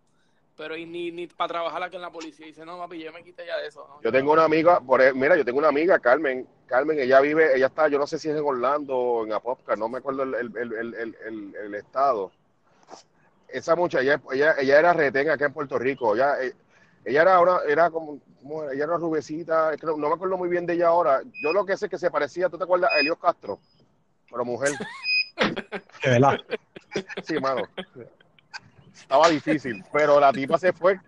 Pero 0.58 0.76
y 0.76 0.86
ni, 0.86 1.12
ni 1.12 1.28
para 1.28 1.48
trabajar 1.48 1.82
aquí 1.82 1.96
en 1.96 2.02
la 2.02 2.12
policía. 2.12 2.46
Y 2.46 2.50
dice, 2.50 2.66
no, 2.66 2.78
papi, 2.78 3.00
yo 3.02 3.12
me 3.14 3.24
quité 3.24 3.46
ya 3.48 3.58
de 3.58 3.68
eso. 3.68 3.88
¿no? 3.88 4.02
Yo 4.02 4.12
tengo 4.12 4.34
una 4.34 4.44
amiga, 4.44 4.80
por, 4.80 5.02
e- 5.02 5.14
mira, 5.14 5.36
yo 5.38 5.46
tengo 5.46 5.60
una 5.60 5.70
amiga, 5.70 5.98
Carmen. 6.00 6.46
Carmen, 6.68 7.00
ella 7.00 7.20
vive, 7.20 7.56
ella 7.56 7.68
está, 7.68 7.88
yo 7.88 7.98
no 7.98 8.06
sé 8.06 8.20
si 8.20 8.30
es 8.30 8.36
en 8.38 8.44
Orlando 8.46 8.96
o 8.96 9.26
en 9.26 9.34
Apopka, 9.34 9.76
no 9.76 9.90
me 9.90 9.98
acuerdo 10.00 10.24
el, 10.24 10.36
el, 10.36 10.58
el, 10.58 10.74
el, 10.74 10.94
el- 10.96 11.18
el- 11.26 11.56
el 11.56 11.76
estado. 11.76 12.32
Esa 13.54 13.76
muchacha, 13.76 14.02
ella, 14.04 14.22
ella, 14.32 14.56
ella 14.60 14.80
era 14.80 14.94
retén 14.94 15.30
acá 15.30 15.46
en 15.46 15.54
Puerto 15.54 15.78
Rico. 15.78 16.16
Ella, 16.16 16.42
eh, 16.42 16.54
ella 17.06 17.22
era 17.24 17.40
una, 17.40 17.60
era 17.68 17.90
como, 17.90 18.22
ella 18.72 18.84
era 18.86 18.98
rubecita, 18.98 19.72
no, 19.84 19.98
me 19.98 20.08
acuerdo 20.14 20.38
muy 20.38 20.50
bien 20.50 20.66
de 20.66 20.74
ella 20.74 20.88
ahora. 20.88 21.22
Yo 21.42 21.52
lo 21.54 21.66
que 21.66 21.76
sé 21.78 21.86
es 21.86 21.92
que 21.92 21.98
se 21.98 22.12
parecía, 22.12 22.50
¿tú 22.50 22.58
te 22.58 22.64
acuerdas? 22.64 22.92
A 22.94 23.00
Elios 23.00 23.18
Castro, 23.20 23.60
pero 24.30 24.46
mujer. 24.46 24.72
De 26.04 26.10
verdad. 26.10 26.40
Sí, 27.24 27.40
mano. 27.40 27.64
Estaba 28.94 29.30
difícil, 29.30 29.84
pero 29.92 30.20
la 30.20 30.32
tipa 30.32 30.58
se 30.58 30.74
fue. 30.74 31.00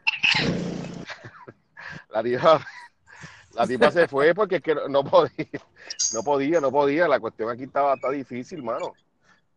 La 2.09 2.23
tipa, 2.23 2.65
la 3.53 3.67
tipa 3.67 3.91
se 3.91 4.07
fue 4.07 4.33
porque 4.33 4.57
es 4.57 4.61
que 4.61 4.75
no- 4.75 4.87
no 4.87 5.03
podía, 5.03 5.47
no 6.13 6.23
podía, 6.23 6.59
no 6.61 6.71
podía. 6.71 7.07
La 7.07 7.19
cuestión 7.19 7.49
aquí 7.49 7.63
estaba, 7.63 7.93
está 7.95 8.09
difícil, 8.09 8.63
mano. 8.63 8.93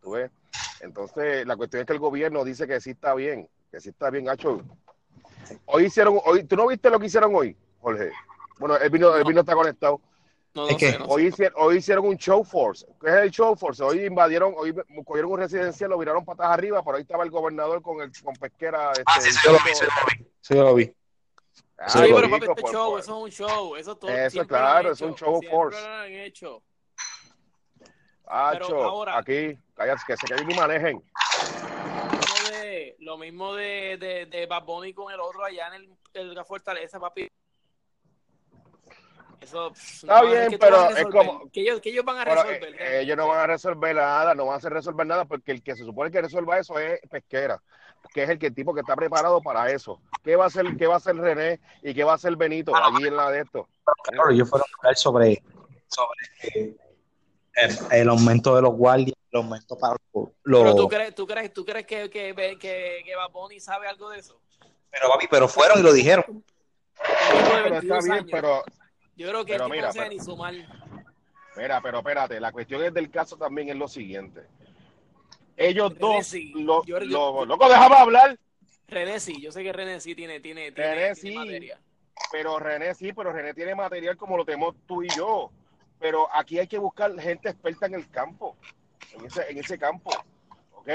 ¿Tú 0.02 0.12
ves? 0.12 0.30
Entonces, 0.80 1.46
la 1.46 1.56
cuestión 1.56 1.80
es 1.80 1.86
que 1.86 1.92
el 1.92 1.98
gobierno 1.98 2.44
dice 2.44 2.66
que 2.66 2.80
sí 2.80 2.90
está 2.90 3.14
bien, 3.14 3.48
que 3.70 3.80
sí 3.80 3.90
está 3.90 4.10
bien, 4.10 4.28
Hacho. 4.28 4.60
Hoy 5.66 5.84
hicieron, 5.86 6.18
hoy, 6.24 6.44
¿tú 6.44 6.56
no 6.56 6.66
viste 6.66 6.90
lo 6.90 6.98
que 6.98 7.06
hicieron 7.06 7.34
hoy, 7.34 7.56
Jorge? 7.80 8.10
Bueno, 8.58 8.76
él 8.76 8.90
vino, 8.90 9.14
él 9.14 9.24
vino 9.24 9.40
está 9.40 9.54
conectado. 9.54 10.00
No, 10.54 10.66
Es 10.68 10.72
no 10.72 10.78
que 10.78 10.90
sé, 10.92 10.98
no 10.98 11.04
Hoy 11.06 11.26
hicieron, 11.26 11.62
hoy 11.62 11.76
hicieron 11.76 12.06
un 12.06 12.16
show 12.16 12.42
force. 12.42 12.86
¿Qué 13.00 13.08
es 13.10 13.14
el 13.16 13.30
show 13.30 13.54
force? 13.56 13.82
Hoy 13.82 14.06
invadieron, 14.06 14.54
hoy 14.56 14.74
cogieron 15.04 15.32
un 15.32 15.38
residencial, 15.38 15.90
lo 15.90 15.98
viraron 15.98 16.24
patas 16.24 16.46
arriba, 16.46 16.82
por 16.82 16.94
ahí 16.94 17.02
estaba 17.02 17.24
el 17.24 17.30
gobernador 17.30 17.82
con 17.82 18.00
el 18.00 18.10
con 18.22 18.34
pesquera. 18.36 18.90
Este, 18.92 19.02
Ah, 19.06 19.20
sí, 19.20 19.30
sí, 19.32 19.38
yo 19.44 19.52
lo 19.52 19.58
vi, 19.58 19.74
sí, 19.74 19.84
yo 19.84 19.92
lo 19.92 19.94
vi. 20.06 20.26
Sí, 20.40 20.54
yo 20.54 20.62
lo 20.64 20.74
vi. 20.74 20.92
Ah, 21.78 21.88
Sí, 21.90 21.98
pero 22.00 22.30
papi, 22.30 22.46
este 22.46 22.62
por- 22.62 22.72
show, 22.72 22.90
por- 22.92 23.00
eso 23.00 23.16
es 23.18 23.22
un 23.24 23.30
show. 23.30 23.76
Eso, 23.76 23.96
todo, 23.96 24.10
Eso, 24.10 24.46
claro, 24.46 24.88
han 24.88 24.92
es 24.94 25.00
un 25.02 25.10
hecho, 25.10 25.24
show 25.26 25.40
force. 25.50 25.78
lo 25.78 25.86
han 25.86 26.12
hecho. 26.12 26.62
Acho, 28.26 28.66
pero 28.66 28.82
ahora- 28.84 29.18
aquí, 29.18 29.56
cállate, 29.74 30.02
que 30.06 30.16
se 30.16 30.26
callen 30.26 30.50
y 30.50 30.54
manejen. 30.54 31.02
Lo 31.94 32.04
mismo 32.06 32.50
de, 32.50 32.96
lo 33.00 33.18
mismo 33.18 33.54
de, 33.54 33.96
de, 33.98 34.26
de 34.26 34.46
Bad 34.46 34.64
Bunny 34.64 34.92
con 34.92 35.12
el 35.12 35.20
otro 35.20 35.44
allá 35.44 35.68
en 35.68 35.74
el, 35.74 35.88
el 36.14 36.34
la 36.34 36.44
fortaleza, 36.44 36.98
papi. 36.98 37.28
Eso 39.40 39.68
Está 39.72 40.22
no, 40.22 40.28
bien, 40.28 40.50
que 40.50 40.58
pero 40.58 40.90
es 40.90 41.06
como- 41.06 41.48
que 41.52 41.60
ellos, 41.60 41.80
que 41.80 41.90
ellos 41.90 42.04
van 42.04 42.18
a 42.18 42.24
resolver. 42.24 42.74
eh, 42.74 42.76
¿eh? 42.80 43.00
ellos 43.02 43.16
no 43.16 43.28
van 43.28 43.38
a 43.40 43.46
resolver 43.46 43.94
nada, 43.94 44.34
no 44.34 44.46
van 44.46 44.54
a 44.54 44.56
hacer 44.56 44.72
resolver 44.72 45.06
nada, 45.06 45.24
porque 45.24 45.52
el 45.52 45.62
que 45.62 45.76
se 45.76 45.84
supone 45.84 46.10
que 46.10 46.20
resuelva 46.22 46.58
eso 46.58 46.78
es 46.80 46.98
pesquera, 47.08 47.62
que 48.12 48.24
es 48.24 48.30
el 48.30 48.38
que 48.40 48.46
el 48.48 48.54
tipo 48.54 48.74
que 48.74 48.80
está 48.80 48.96
preparado 48.96 49.40
para 49.40 49.70
eso. 49.70 50.00
¿Qué 50.24 50.34
va 50.34 50.44
a 50.44 50.46
hacer, 50.48 50.76
qué 50.76 50.86
va 50.88 50.94
a 50.94 50.96
hacer 50.96 51.14
René 51.16 51.60
y 51.82 51.94
qué 51.94 52.02
va 52.02 52.12
a 52.12 52.14
hacer 52.16 52.34
Benito 52.34 52.74
allí 52.74 53.06
en 53.06 53.16
la 53.16 53.30
de 53.30 53.40
esto? 53.42 53.68
Claro, 54.02 54.30
ellos 54.30 54.48
fueron 54.50 54.66
a 54.68 54.76
hablar 54.80 54.96
sobre, 54.96 55.42
sobre 55.86 56.20
eh, 56.42 56.76
el, 57.56 57.76
el 57.90 58.08
aumento 58.08 58.54
de 58.54 58.62
los 58.62 58.74
guardias, 58.74 59.16
el 59.30 59.36
aumento 59.38 59.76
para 59.78 59.96
los... 60.12 60.28
pero 60.62 60.74
tú 60.76 60.88
crees, 60.88 61.14
tú 61.14 61.26
crees, 61.26 61.52
tú 61.52 61.64
crees 61.64 61.86
que, 61.86 62.08
que, 62.10 62.34
que, 62.58 63.02
que 63.04 63.16
Bad 63.16 63.30
Bunny 63.32 63.58
sabe 63.60 63.88
algo 63.88 64.10
de 64.10 64.18
eso. 64.20 64.40
Pero 64.90 65.08
papi, 65.08 65.26
pero 65.30 65.48
fueron 65.48 65.80
y 65.80 65.82
lo 65.82 65.92
dijeron. 65.92 66.44
Pero 66.96 67.56
está 67.56 67.70
22 67.70 68.04
bien, 68.04 68.12
años. 68.14 68.28
pero 68.30 68.64
Yo 69.16 69.28
creo 69.28 69.44
que 69.44 69.52
pero 69.54 69.68
mira, 69.68 69.88
no 69.88 69.92
pero- 69.94 70.08
ni 70.08 70.20
sumar. 70.20 70.54
Mira, 71.56 71.80
pero 71.80 71.98
espérate, 71.98 72.38
la 72.38 72.52
cuestión 72.52 72.82
es 72.84 72.92
del 72.92 73.10
caso 73.10 73.36
también 73.36 73.70
es 73.70 73.76
lo 73.76 73.88
siguiente. 73.88 74.42
Ellos 75.56 75.90
René, 75.94 76.00
dos, 76.00 76.26
sí. 76.26 76.52
lo, 76.54 76.84
Yo- 76.84 76.98
yo- 77.00 77.04
lo- 77.06 77.44
loco, 77.46 77.68
déjame 77.68 77.96
hablar. 77.96 78.38
René 78.88 79.18
sí, 79.20 79.40
yo 79.40 79.50
sé 79.50 79.62
que 79.62 79.72
René 79.72 80.00
sí 80.00 80.14
tiene, 80.14 80.38
tiene, 80.40 80.70
tiene, 80.72 80.90
René 80.94 81.14
tiene 81.14 81.32
sí. 81.32 81.34
materia. 81.34 81.80
Pero 82.30 82.58
René 82.58 82.94
sí, 82.94 83.12
pero 83.12 83.32
René 83.32 83.54
tiene 83.54 83.74
material 83.74 84.16
como 84.16 84.36
lo 84.36 84.44
tenemos 84.44 84.74
tú 84.86 85.02
y 85.02 85.08
yo. 85.16 85.50
Pero 85.98 86.28
aquí 86.34 86.58
hay 86.58 86.66
que 86.66 86.78
buscar 86.78 87.18
gente 87.18 87.48
experta 87.48 87.86
en 87.86 87.94
el 87.94 88.08
campo, 88.10 88.56
en 89.12 89.26
ese, 89.26 89.50
en 89.50 89.58
ese 89.58 89.78
campo. 89.78 90.10
¿Ok? 90.74 90.88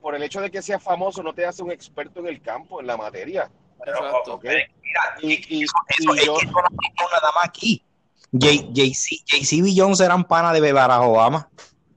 Por 0.00 0.14
el 0.14 0.22
hecho 0.22 0.40
de 0.40 0.50
que 0.50 0.62
sea 0.62 0.78
famoso 0.78 1.22
no 1.22 1.32
te 1.34 1.44
hace 1.46 1.62
un 1.62 1.70
experto 1.70 2.20
en 2.20 2.28
el 2.28 2.40
campo, 2.40 2.80
en 2.80 2.86
la 2.86 2.96
materia. 2.96 3.50
Exacto. 3.84 4.34
¿Ok? 4.34 4.44
Mira, 4.44 5.02
Y, 5.22 5.58
y, 5.58 5.64
eso, 5.64 5.72
y 5.98 6.02
eso 6.02 6.14
es 6.14 6.24
yo, 6.26 6.36
que 6.38 6.46
no 6.46 6.52
nada 7.12 7.32
más 7.34 7.44
aquí. 7.44 7.82
Jay-Z 8.32 9.68
y 9.68 9.78
Jones 9.78 10.00
eran 10.00 10.24
pana 10.24 10.52
de 10.52 10.72
Barack 10.72 11.02
Obama 11.02 11.48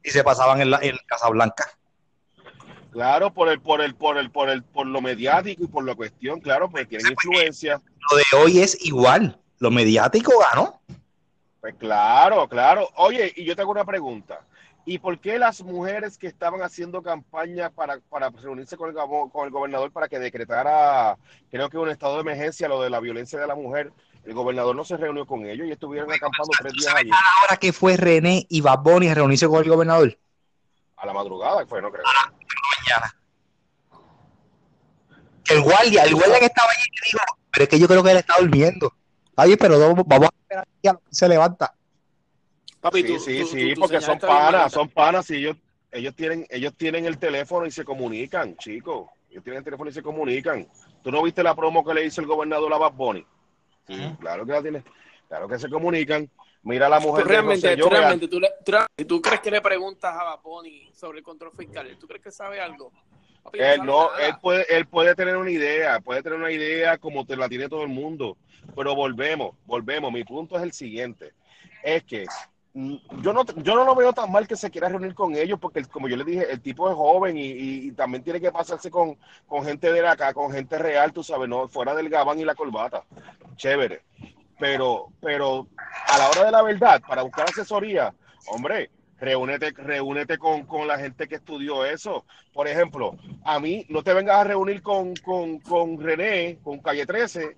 y 0.04 0.10
se 0.12 0.24
pasaban 0.24 0.62
en, 0.62 0.72
la, 0.72 0.80
en 0.82 0.96
Casablanca. 1.08 1.66
claro, 2.92 3.34
por 3.34 3.50
el, 3.50 3.60
por 3.62 3.82
el, 3.82 3.96
por 3.96 4.18
el, 4.18 4.32
por 4.32 4.50
el, 4.50 4.64
por 4.64 4.88
lo 4.88 5.02
mediático 5.02 5.64
y 5.64 5.68
por 5.68 5.84
la 5.84 5.96
cuestión, 5.96 6.40
claro, 6.40 6.70
porque 6.70 6.86
tienen 6.86 7.12
influencia. 7.12 7.82
Lo 8.12 8.18
de 8.18 8.24
hoy 8.44 8.60
es 8.60 8.78
igual. 8.86 9.40
Lo 9.58 9.72
mediático 9.72 10.32
ganó. 10.40 10.82
Pues 11.62 11.76
claro, 11.76 12.48
claro. 12.48 12.90
Oye, 12.96 13.34
y 13.36 13.46
yo 13.46 13.56
te 13.56 13.62
hago 13.62 13.72
una 13.72 13.86
pregunta. 13.86 14.42
¿Y 14.86 14.98
por 14.98 15.20
qué 15.20 15.38
las 15.38 15.62
mujeres 15.62 16.18
que 16.18 16.28
estaban 16.28 16.62
haciendo 16.62 17.04
campaña 17.04 17.70
para, 17.70 18.00
para 18.10 18.30
reunirse 18.30 18.78
con 18.78 18.90
el, 18.90 18.96
con 18.96 19.46
el 19.46 19.52
gobernador 19.52 19.92
para 19.92 20.08
que 20.08 20.18
decretara, 20.18 21.18
creo 21.52 21.70
que 21.70 21.78
un 21.78 21.90
estado 21.90 22.16
de 22.16 22.22
emergencia, 22.22 22.68
lo 22.68 22.82
de 22.82 22.90
la 22.90 23.00
violencia 23.00 23.40
de 23.40 23.46
la 23.46 23.56
mujer, 23.56 23.92
el 24.24 24.34
gobernador 24.34 24.76
no 24.76 24.84
se 24.84 24.98
reunió 24.98 25.26
con 25.26 25.46
ellos 25.46 25.68
y 25.68 25.72
estuvieron 25.72 26.12
acampando 26.12 26.52
tres 26.60 26.74
días 26.74 26.94
allí 26.96 27.10
Ahora 27.12 27.58
que 27.58 27.72
fue 27.72 27.98
René 27.98 28.46
y 28.50 28.62
Bad 28.62 28.80
Bunny 28.80 29.10
a 29.10 29.16
reunirse 29.16 29.48
con 29.48 29.62
el 29.64 29.70
gobernador. 29.70 30.18
a 30.98 31.06
la 31.06 31.14
madrugada, 31.14 31.66
fue, 31.68 31.82
no 31.82 31.92
creo. 31.92 32.04
Mañana. 32.86 33.16
Que 35.44 35.54
el 35.54 35.62
guardia, 35.62 36.04
el 36.04 36.16
guardia 36.16 36.40
que 36.40 36.46
estaba 36.46 36.70
allí 36.70 36.90
le 36.90 37.12
dijo, 37.12 37.24
pero 37.52 37.64
es 37.64 37.70
que 37.70 37.80
yo 37.80 37.88
creo 37.88 38.04
que 38.04 38.12
él 38.12 38.18
está 38.18 38.36
durmiendo. 38.40 38.94
Ay, 39.36 39.56
pero 39.56 39.80
vamos 39.80 40.04
vamos 40.06 40.30
a 40.30 40.39
se 41.10 41.28
levanta. 41.30 41.74
Papi, 42.82 43.02
Sí, 43.02 43.08
tú- 43.08 43.20
sí, 43.20 43.40
tú- 43.42 43.48
sí, 43.48 43.74
tú- 43.74 43.82
porque 43.82 44.02
son 44.02 44.20
panas, 44.20 44.72
son 44.72 44.90
panas 44.90 45.30
y 45.32 45.36
ellos, 45.38 45.58
ellos 45.92 46.16
tienen, 46.16 46.46
ellos 46.50 46.74
tienen 46.78 47.06
el 47.06 47.18
teléfono 47.18 47.66
y 47.66 47.72
se 47.72 47.84
comunican, 47.84 48.56
chicos. 48.58 49.10
Ellos 49.30 49.44
tienen 49.44 49.60
el 49.60 49.64
teléfono 49.64 49.90
y 49.90 49.94
se 49.94 50.02
comunican. 50.02 50.68
¿Tú 51.04 51.12
no 51.12 51.22
viste 51.24 51.44
la 51.44 51.56
promo 51.56 51.84
que 51.86 51.94
le 51.94 52.06
hizo 52.06 52.22
el 52.22 52.28
gobernador 52.28 52.74
a 52.74 52.78
Bad 52.78 52.94
Bunny? 52.94 53.26
Sí, 53.88 54.16
claro 54.20 54.46
que 54.46 54.52
la 54.52 54.62
tiene. 54.62 54.84
Claro 55.28 55.48
que 55.48 55.60
se 55.60 55.70
comunican. 55.70 56.30
Mira 56.64 56.88
a 56.88 56.90
la 56.90 57.00
mujer 57.00 57.24
Tú 57.24 57.30
de 57.30 57.34
realmente, 57.36 57.78
tú 57.78 57.90
vea- 57.90 58.00
realmente, 58.00 58.28
tú, 58.28 58.40
le- 58.40 58.50
tú 58.66 58.72
realmente- 58.72 59.06
¿tú 59.06 59.22
crees 59.22 59.40
que 59.42 59.52
le 59.52 59.62
preguntas 59.62 60.14
a 60.14 60.24
Bad 60.24 60.42
Bunny 60.44 60.92
sobre 60.94 61.20
el 61.20 61.24
control 61.24 61.52
fiscal? 61.56 61.98
¿Tú 62.00 62.08
crees 62.08 62.24
que 62.24 62.32
sabe 62.32 62.60
algo? 62.60 62.92
Él 63.54 63.84
no, 63.86 64.12
nada. 64.12 64.28
él 64.28 64.34
puede, 64.42 64.76
él 64.78 64.86
puede 64.88 65.16
tener 65.16 65.38
una 65.38 65.52
idea, 65.52 66.00
puede 66.00 66.22
tener 66.24 66.38
una 66.40 66.52
idea 66.52 66.98
como 66.98 67.26
te 67.26 67.36
la 67.36 67.50
tiene 67.50 67.70
todo 67.70 67.84
el 67.84 67.90
mundo. 67.90 68.38
Pero 68.76 68.96
volvemos, 68.96 69.56
volvemos. 69.66 70.12
Mi 70.12 70.24
punto 70.24 70.58
es 70.58 70.64
el 70.64 70.72
siguiente: 70.74 71.34
es 71.84 72.04
que 72.04 72.26
mm, 72.74 72.96
yo 73.22 73.34
no, 73.34 73.44
yo 73.58 73.76
no 73.76 73.84
lo 73.86 73.96
veo 73.96 74.14
tan 74.14 74.32
mal 74.32 74.48
que 74.48 74.56
se 74.56 74.70
quiera 74.70 74.90
reunir 74.90 75.14
con 75.14 75.36
ellos, 75.36 75.60
porque 75.60 75.80
el- 75.80 75.88
como 75.88 76.08
yo 76.08 76.16
les 76.18 76.26
dije, 76.26 76.52
el 76.52 76.62
tipo 76.62 76.90
es 76.90 76.96
joven 76.96 77.38
y, 77.38 77.46
y- 77.48 77.88
y 77.88 77.92
también 77.94 78.24
tiene 78.24 78.40
que 78.42 78.52
pasarse 78.52 78.92
con, 78.92 79.18
con 79.48 79.66
gente 79.66 79.92
de 79.92 80.08
acá, 80.08 80.34
con 80.34 80.52
gente 80.52 80.78
real, 80.78 81.12
tú 81.14 81.24
sabes, 81.24 81.50
no 81.50 81.68
fuera 81.68 81.96
del 81.96 82.10
gabán 82.10 82.40
y 82.40 82.46
la 82.46 82.56
corbata. 82.56 83.04
Chévere. 83.56 84.02
Pero, 84.60 85.08
pero 85.22 85.68
a 86.08 86.18
la 86.18 86.30
hora 86.30 86.44
de 86.46 86.52
la 86.52 86.62
verdad, 86.62 87.02
para 87.08 87.22
buscar 87.24 87.48
asesoría, 87.50 88.14
hombre, 88.46 88.90
reúnete, 89.20 89.72
reúnete 89.72 90.38
con, 90.38 90.66
con 90.66 90.88
la 90.88 90.98
gente 90.98 91.28
que 91.28 91.36
estudió 91.36 91.86
eso. 91.86 92.26
Por 92.54 92.68
ejemplo, 92.68 93.18
a 93.44 93.60
mí 93.60 93.86
no 93.90 94.04
te 94.04 94.14
vengas 94.14 94.38
a 94.38 94.44
reunir 94.44 94.82
con, 94.82 95.16
con, 95.18 95.60
con 95.60 96.00
René, 96.02 96.60
con 96.64 96.80
Calle 96.80 97.06
13, 97.06 97.56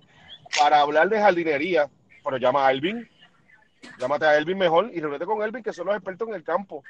para 0.56 0.80
hablar 0.80 1.08
de 1.08 1.18
jardinería, 1.20 1.88
pero 2.24 2.36
llama 2.36 2.66
a 2.66 2.70
Elvin, 2.72 3.08
llámate 3.98 4.26
a 4.26 4.36
Elvin 4.36 4.58
mejor 4.58 4.90
y 4.92 5.00
reúnete 5.00 5.24
con 5.26 5.42
Elvin, 5.42 5.62
que 5.62 5.72
son 5.72 5.86
los 5.86 5.96
expertos 5.96 6.28
en 6.28 6.34
el 6.34 6.44
campo. 6.44 6.82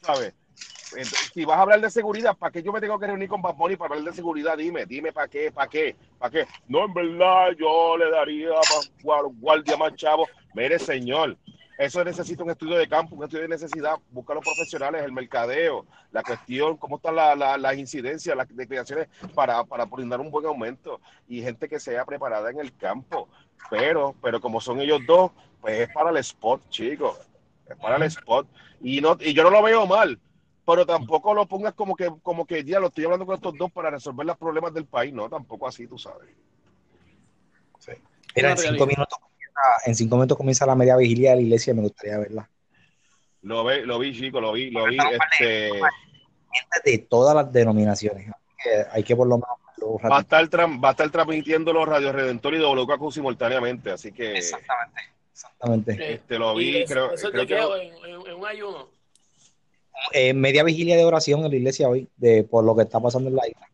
¿Sabes? 0.00 0.34
Si 1.34 1.44
vas 1.44 1.58
a 1.58 1.62
hablar 1.62 1.80
de 1.82 1.90
seguridad, 1.90 2.34
¿para 2.36 2.50
qué 2.50 2.62
yo 2.62 2.72
me 2.72 2.80
tengo 2.80 2.98
que 2.98 3.06
reunir 3.06 3.28
con 3.28 3.42
Bad 3.42 3.56
Bunny 3.56 3.76
para 3.76 3.94
hablar 3.94 4.10
de 4.10 4.16
seguridad? 4.16 4.56
Dime, 4.56 4.86
dime 4.86 5.12
para 5.12 5.28
qué, 5.28 5.52
para 5.52 5.68
qué, 5.68 5.94
para 6.18 6.30
qué. 6.30 6.46
No, 6.66 6.86
en 6.86 6.94
verdad, 6.94 7.50
yo 7.58 7.96
le 7.98 8.10
daría 8.10 8.48
más 8.48 8.90
guar- 9.02 9.30
guardia 9.38 9.76
más 9.76 9.94
chavo. 9.96 10.26
Mire, 10.54 10.78
señor, 10.78 11.36
eso 11.78 12.04
necesita 12.04 12.42
un 12.42 12.50
estudio 12.50 12.76
de 12.76 12.88
campo, 12.88 13.14
un 13.14 13.22
estudio 13.24 13.42
de 13.42 13.48
necesidad. 13.48 13.94
Busca 14.10 14.32
a 14.32 14.36
los 14.36 14.44
profesionales, 14.44 15.02
el 15.04 15.12
mercadeo, 15.12 15.86
la 16.10 16.24
cuestión, 16.24 16.76
cómo 16.76 16.96
están 16.96 17.14
la- 17.14 17.36
la- 17.36 17.56
las 17.56 17.78
incidencias, 17.78 18.36
las 18.36 18.48
declaraciones 18.54 19.08
para, 19.34 19.62
para 19.64 19.84
brindar 19.84 20.20
un 20.20 20.30
buen 20.30 20.44
aumento 20.44 21.00
y 21.28 21.40
gente 21.40 21.68
que 21.68 21.78
sea 21.78 22.04
preparada 22.04 22.50
en 22.50 22.58
el 22.58 22.76
campo. 22.76 23.28
Pero, 23.70 24.14
pero 24.20 24.40
como 24.40 24.60
son 24.60 24.80
ellos 24.80 25.00
dos, 25.06 25.30
pues 25.60 25.80
es 25.80 25.88
para 25.94 26.10
el 26.10 26.16
spot, 26.18 26.68
chicos. 26.68 27.16
Es 27.68 27.76
para 27.76 27.96
el 27.96 28.02
spot. 28.02 28.48
Y, 28.80 29.00
no, 29.00 29.16
y 29.20 29.32
yo 29.32 29.44
no 29.44 29.50
lo 29.50 29.62
veo 29.62 29.86
mal, 29.86 30.18
pero 30.66 30.84
tampoco 30.84 31.32
lo 31.32 31.46
pongas 31.46 31.74
como 31.74 31.94
que, 31.94 32.12
como 32.22 32.44
que 32.44 32.64
ya 32.64 32.80
lo 32.80 32.88
estoy 32.88 33.04
hablando 33.04 33.24
con 33.24 33.36
estos 33.36 33.56
dos 33.56 33.70
para 33.70 33.90
resolver 33.90 34.26
los 34.26 34.36
problemas 34.36 34.74
del 34.74 34.86
país. 34.86 35.12
No, 35.14 35.28
tampoco 35.28 35.68
así, 35.68 35.86
tú 35.86 35.96
sabes. 35.96 36.28
Mira, 38.36 38.52
Una 38.52 38.60
en 38.62 38.68
cinco, 38.68 38.86
minutos, 38.86 39.18
en 39.86 39.94
cinco 39.94 40.16
minutos 40.16 40.36
comienza 40.36 40.66
la 40.66 40.74
media 40.74 40.96
vigilia 40.96 41.30
de 41.30 41.36
la 41.36 41.42
iglesia, 41.42 41.74
me 41.74 41.82
gustaría 41.82 42.18
verla. 42.18 42.48
Lo, 43.42 43.64
ve, 43.64 43.84
lo 43.86 43.98
vi, 43.98 44.12
chico, 44.18 44.40
lo 44.40 44.52
vi, 44.52 44.70
lo 44.70 44.84
vi. 44.86 44.96
Este, 44.98 45.70
de 46.84 46.98
todas 46.98 47.34
las 47.34 47.52
denominaciones. 47.52 48.28
Así 48.28 48.54
que 48.62 48.70
hay 48.90 49.02
que 49.04 49.14
por 49.16 49.26
lo 49.28 49.36
menos 49.38 50.02
va, 50.10 50.18
a 50.18 50.20
estar, 50.20 50.44
tran- 50.48 50.82
va 50.82 50.88
a 50.88 50.90
estar 50.92 51.10
transmitiendo 51.10 51.72
los 51.72 51.86
Radio 51.86 52.12
Redentor 52.12 52.54
y 52.54 52.58
WKQ 52.58 53.12
simultáneamente, 53.12 53.90
así 53.90 54.12
que 54.12 54.38
Exactamente. 54.38 55.00
Exactamente. 55.32 56.14
este, 56.14 56.38
lo 56.38 56.60
¿Y 56.60 56.64
vi, 56.64 56.76
eso, 56.82 56.92
creo, 56.92 57.12
eso 57.12 57.30
creo 57.30 57.46
que 57.46 57.54
lo- 57.56 57.76
en 57.76 58.34
un 58.34 58.46
ayuno? 58.46 58.88
Eh, 60.12 60.32
media 60.34 60.62
vigilia 60.64 60.96
de 60.96 61.04
oración 61.04 61.44
en 61.44 61.50
la 61.50 61.56
iglesia 61.56 61.88
hoy, 61.88 62.08
de 62.16 62.42
por 62.44 62.64
lo 62.64 62.74
que 62.76 62.82
está 62.82 62.98
pasando 63.00 63.28
en 63.30 63.36
la 63.36 63.46
isla. 63.48 63.68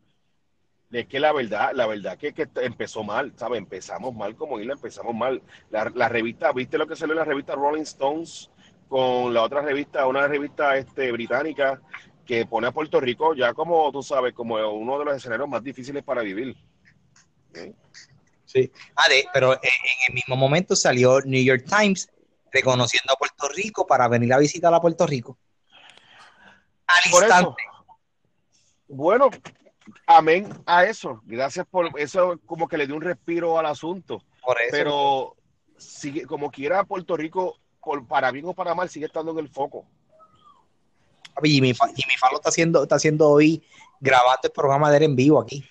Es 0.94 1.06
que 1.06 1.18
la 1.20 1.32
verdad, 1.32 1.72
la 1.74 1.86
verdad 1.86 2.16
que, 2.16 2.32
que 2.32 2.48
empezó 2.62 3.02
mal, 3.02 3.32
¿sabes? 3.36 3.58
Empezamos 3.58 4.14
mal 4.14 4.36
como 4.36 4.60
isla, 4.60 4.74
empezamos 4.74 5.14
mal. 5.14 5.42
La, 5.70 5.90
la 5.94 6.08
revista, 6.08 6.52
¿viste 6.52 6.78
lo 6.78 6.86
que 6.86 6.96
salió 6.96 7.12
en 7.14 7.18
la 7.18 7.24
revista 7.24 7.54
Rolling 7.54 7.82
Stones 7.82 8.50
con 8.88 9.34
la 9.34 9.42
otra 9.42 9.60
revista, 9.62 10.06
una 10.06 10.26
revista 10.28 10.76
este, 10.76 11.10
británica 11.10 11.80
que 12.24 12.46
pone 12.46 12.68
a 12.68 12.72
Puerto 12.72 13.00
Rico 13.00 13.34
ya 13.34 13.52
como, 13.54 13.90
tú 13.92 14.02
sabes, 14.02 14.32
como 14.34 14.54
uno 14.54 14.98
de 14.98 15.04
los 15.04 15.16
escenarios 15.16 15.48
más 15.48 15.62
difíciles 15.62 16.02
para 16.04 16.22
vivir? 16.22 16.56
Sí. 18.44 18.70
Ah, 18.94 19.08
de- 19.08 19.26
pero 19.32 19.52
en, 19.54 19.58
en 19.62 20.08
el 20.08 20.14
mismo 20.14 20.36
momento 20.36 20.76
salió 20.76 21.20
New 21.22 21.42
York 21.42 21.64
Times 21.66 22.08
reconociendo 22.52 23.12
a 23.12 23.16
Puerto 23.16 23.48
Rico 23.48 23.86
para 23.86 24.06
venir 24.06 24.32
a 24.32 24.38
visitar 24.38 24.72
a 24.72 24.80
Puerto 24.80 25.06
Rico. 25.06 25.36
Al 26.86 27.10
Por 27.10 27.24
eso, 27.24 27.34
instante. 27.34 27.62
bueno, 28.86 29.30
amén 30.06 30.48
a 30.66 30.84
eso. 30.84 31.20
Gracias 31.24 31.66
por 31.66 31.88
eso, 32.00 32.38
como 32.46 32.68
que 32.68 32.76
le 32.78 32.86
dio 32.86 32.96
un 32.96 33.02
respiro 33.02 33.58
al 33.58 33.66
asunto. 33.66 34.22
Por 34.42 34.60
eso. 34.60 34.70
Pero 34.70 35.36
sigue, 35.76 36.26
como 36.26 36.50
quiera, 36.50 36.84
Puerto 36.84 37.16
Rico 37.16 37.58
por, 37.80 38.06
para 38.06 38.30
bien 38.30 38.46
o 38.46 38.54
para 38.54 38.74
mal, 38.74 38.88
sigue 38.88 39.06
estando 39.06 39.32
en 39.32 39.38
el 39.38 39.48
foco. 39.48 39.84
Jimmy, 41.42 41.74
Jimmy 41.74 42.16
Fallon 42.18 42.36
está 42.36 42.48
haciendo, 42.48 42.82
está 42.84 42.94
haciendo 42.94 43.28
hoy 43.28 43.62
grabando 44.00 44.40
el 44.44 44.52
programa 44.52 44.90
de 44.90 44.98
él 44.98 45.02
en 45.04 45.16
vivo 45.16 45.40
aquí. 45.40 45.64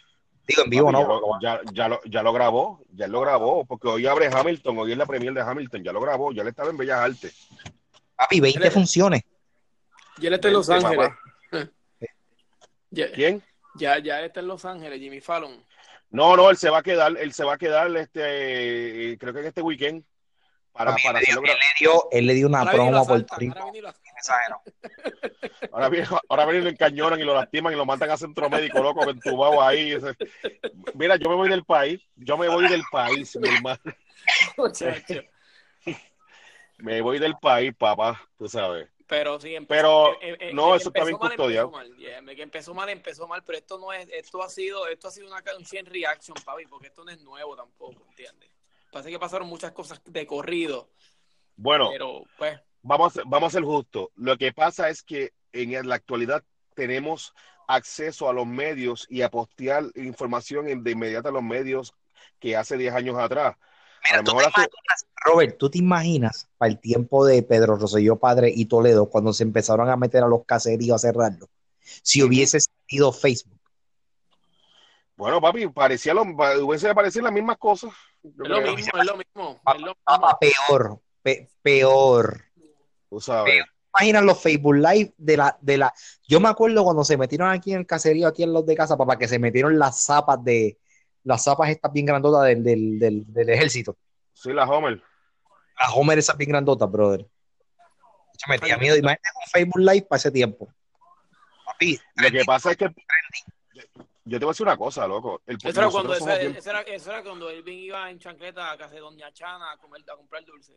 Digo, 0.45 0.63
en 0.63 0.69
vivo 0.69 0.91
Papi, 0.91 1.03
no. 1.07 1.39
Ya, 1.41 1.55
lo- 1.55 1.63
ya, 1.63 1.71
ya 1.73 1.87
lo, 1.87 1.99
ya 2.03 2.21
lo 2.23 2.33
grabó, 2.33 2.83
ya 2.91 3.07
lo 3.07 3.21
grabó, 3.21 3.63
porque 3.65 3.87
hoy 3.87 4.05
abre 4.05 4.27
Hamilton, 4.27 4.77
hoy 4.77 4.91
es 4.91 4.97
la 4.97 5.05
premier 5.05 5.33
de 5.33 5.41
Hamilton, 5.41 5.83
ya 5.83 5.93
lo 5.93 6.01
grabó, 6.01 6.33
ya 6.33 6.43
le 6.43 6.49
estaba 6.49 6.69
en 6.69 6.77
Bellas 6.77 6.99
Artes. 6.99 7.47
Papi, 8.17 8.41
20 8.41 8.69
funciones. 8.71 9.23
Ya 10.19 10.27
él 10.27 10.33
está 10.33 10.49
en 10.49 10.53
Los 10.53 10.69
Ángeles. 10.69 11.09
¿Quién? 13.15 13.41
Ya, 13.75 13.99
ya 13.99 14.21
está 14.21 14.39
en 14.39 14.47
Los 14.47 14.65
Ángeles, 14.65 14.99
Jimmy 14.99 15.21
Fallon. 15.21 15.63
No, 16.09 16.35
no, 16.37 16.49
él 16.49 16.57
se 16.57 16.69
va 16.69 16.79
a 16.79 16.83
quedar, 16.83 17.17
él 17.17 17.33
se 17.33 17.43
va 17.43 17.53
a 17.53 17.57
quedar, 17.57 17.95
este, 17.97 19.17
creo 19.19 19.33
que 19.33 19.39
en 19.39 19.45
este 19.47 19.61
weekend, 19.61 20.03
para, 20.71 20.95
para 21.03 21.19
él, 21.19 21.25
le 21.25 21.31
dio, 21.31 21.41
hacerlo 21.41 21.51
él 21.51 21.57
le 21.57 21.79
dio- 21.79 22.07
él 22.11 22.25
le 22.27 22.33
dio 22.33 22.47
una 22.47 22.59
Ahora 22.59 22.71
promo 22.73 22.97
a 22.97 23.05
Puerto 23.05 23.35
Rico. 23.37 23.53
ahora 23.53 23.63
viene 23.65 23.77
y 23.77 23.81
lo 23.81 23.89
asaltan. 23.89 24.13
Exagerado. 24.17 24.61
Ahora 26.29 26.45
viene, 26.45 26.61
lo 26.63 26.69
encañonan 26.69 27.19
y 27.19 27.23
lo 27.23 27.33
lastiman 27.33 27.73
y 27.73 27.75
lo 27.75 27.85
mandan 27.85 28.11
a 28.11 28.17
centro 28.17 28.49
médico, 28.49 28.81
loco, 28.83 29.09
entubado 29.09 29.61
ahí. 29.61 29.97
Mira, 30.93 31.15
yo 31.15 31.29
me 31.29 31.35
voy 31.35 31.49
del 31.49 31.63
país, 31.65 31.99
yo 32.15 32.37
me 32.37 32.47
voy 32.47 32.67
del 32.67 32.83
país, 32.91 33.35
mi 33.37 33.49
hermano. 33.49 33.79
Me 36.77 37.01
voy 37.01 37.19
del 37.19 37.35
país, 37.37 37.73
papá, 37.77 38.21
tú 38.37 38.47
sabes. 38.47 38.87
Pero 39.07 39.39
sí, 39.39 39.55
empezó, 39.55 39.67
Pero, 39.69 40.13
eh, 40.21 40.37
eh, 40.39 40.53
no, 40.53 40.75
eso 40.75 40.89
está 40.89 41.03
bien 41.03 41.17
mal, 41.19 41.29
custodiado. 41.29 41.67
Empezó 41.67 41.93
mal, 41.93 41.97
yeah, 41.97 42.35
que 42.35 42.41
empezó 42.41 42.73
mal, 42.73 42.89
empezó 42.89 43.27
mal, 43.27 43.43
pero 43.43 43.57
esto 43.57 43.77
no 43.77 43.91
es, 43.91 44.07
esto 44.09 44.41
ha 44.41 44.49
sido, 44.49 44.87
esto 44.87 45.07
ha 45.07 45.11
sido 45.11 45.27
una 45.27 45.43
un 45.57 45.65
chain 45.65 45.85
reaction, 45.85 46.35
papi, 46.45 46.65
porque 46.67 46.87
esto 46.87 47.03
no 47.03 47.11
es 47.11 47.19
nuevo 47.21 47.55
tampoco, 47.55 48.05
¿entiendes? 48.09 48.49
Parece 48.91 49.11
que 49.11 49.19
pasaron 49.19 49.47
muchas 49.47 49.71
cosas 49.71 50.01
de 50.05 50.25
corrido, 50.25 50.89
Bueno, 51.55 51.89
pero 51.91 52.23
pues, 52.37 52.59
vamos, 52.81 53.19
vamos 53.25 53.47
a 53.47 53.57
ser 53.57 53.63
justos. 53.63 54.09
Lo 54.15 54.37
que 54.37 54.53
pasa 54.53 54.89
es 54.89 55.03
que 55.03 55.33
en 55.51 55.87
la 55.87 55.95
actualidad 55.95 56.43
tenemos 56.75 57.33
acceso 57.67 58.29
a 58.29 58.33
los 58.33 58.45
medios 58.45 59.05
y 59.09 59.21
a 59.21 59.29
postear 59.29 59.85
información 59.95 60.83
de 60.83 60.91
inmediato 60.91 61.29
a 61.29 61.31
los 61.31 61.43
medios 61.43 61.93
que 62.39 62.55
hace 62.55 62.77
10 62.77 62.93
años 62.93 63.17
atrás. 63.17 63.55
A 64.03 64.21
Mira, 64.21 64.23
¿tú 64.23 64.31
te 64.31 64.43
imaginas, 64.43 65.05
Robert, 65.25 65.57
¿tú 65.57 65.69
te 65.69 65.77
imaginas 65.77 66.49
para 66.57 66.71
el 66.71 66.79
tiempo 66.79 67.25
de 67.25 67.41
Pedro 67.43 67.77
Rosselló 67.77 68.17
Padre 68.17 68.51
y 68.53 68.65
Toledo 68.65 69.09
cuando 69.09 69.33
se 69.33 69.43
empezaron 69.43 69.89
a 69.89 69.95
meter 69.95 70.23
a 70.23 70.27
los 70.27 70.45
caseríos 70.45 70.95
a 70.95 71.07
cerrarlo? 71.07 71.47
Si 71.79 72.21
hubiese 72.21 72.59
sido 72.87 73.13
Facebook. 73.13 73.59
Bueno, 75.15 75.39
papi, 75.39 75.67
parecía 75.67 76.13
lo, 76.13 76.23
hubiese 76.23 76.93
parecido 76.93 77.25
las 77.25 77.33
mismas 77.33 77.57
cosas. 77.57 77.91
Es 78.23 78.33
lo 78.35 78.61
mismo, 78.75 78.91
es 78.99 79.05
lo 79.05 79.17
mismo, 79.17 79.61
es 79.73 79.81
lo 79.81 79.95
Papá, 80.03 80.37
peor, 80.39 80.99
pe- 81.21 81.49
peor. 81.61 82.45
Tú 83.09 83.21
sabes. 83.21 83.63
Imaginas 83.95 84.23
los 84.23 84.41
Facebook 84.41 84.75
Live 84.75 85.13
de 85.17 85.37
la, 85.37 85.57
de 85.61 85.77
la. 85.77 85.93
Yo 86.27 86.39
me 86.39 86.49
acuerdo 86.49 86.83
cuando 86.83 87.03
se 87.03 87.15
metieron 87.15 87.49
aquí 87.49 87.73
en 87.73 87.79
el 87.81 87.85
caserío, 87.85 88.27
aquí 88.27 88.41
en 88.41 88.51
los 88.51 88.65
de 88.65 88.75
casa, 88.75 88.97
papá, 88.97 89.17
que 89.17 89.27
se 89.27 89.37
metieron 89.37 89.77
las 89.77 90.03
zapas 90.03 90.43
de. 90.43 90.79
Las 91.23 91.43
zapas 91.43 91.69
estas 91.69 91.91
bien 91.93 92.05
grandotas 92.05 92.43
del, 92.43 92.63
del, 92.63 92.99
del, 92.99 93.23
del 93.33 93.49
ejército. 93.49 93.95
Sí, 94.33 94.51
la 94.51 94.65
Homer. 94.65 95.01
Las 95.79 95.89
Homer 95.95 96.19
esas 96.19 96.37
bien 96.37 96.49
grandotas, 96.51 96.89
brother. 96.91 97.21
Yo 97.21 98.45
me 98.47 98.55
metía 98.55 98.77
miedo. 98.77 98.97
Imagínate 98.97 99.29
un 99.45 99.49
Facebook 99.51 99.79
Live 99.79 100.05
para 100.09 100.17
ese 100.17 100.31
tiempo. 100.31 100.67
Papi, 101.65 101.99
Lo 102.15 102.29
que 102.31 102.43
pasa 102.45 102.71
es 102.71 102.77
que 102.77 102.87
yo 104.25 104.39
te 104.39 104.45
voy 104.45 104.51
a 104.51 104.53
decir 104.53 104.65
una 104.65 104.77
cosa, 104.77 105.05
loco. 105.07 105.41
El, 105.45 105.57
Eso 105.57 105.69
era, 105.81 105.89
cuando, 105.89 106.13
ese- 106.13 106.39
bien- 106.39 106.55
eso, 106.55 106.69
era, 106.69 106.81
eso 106.81 107.11
era 107.11 107.23
cuando 107.23 107.49
Elvin 107.49 107.79
iba 107.79 108.09
en 108.09 108.19
chancleta 108.19 108.71
a 108.71 108.77
casa 108.77 108.93
de 108.95 108.99
Doña 109.01 109.31
Chana 109.33 109.71
a, 109.73 109.77
comer, 109.77 110.01
a 110.11 110.15
comprar 110.15 110.43
dulce. 110.45 110.73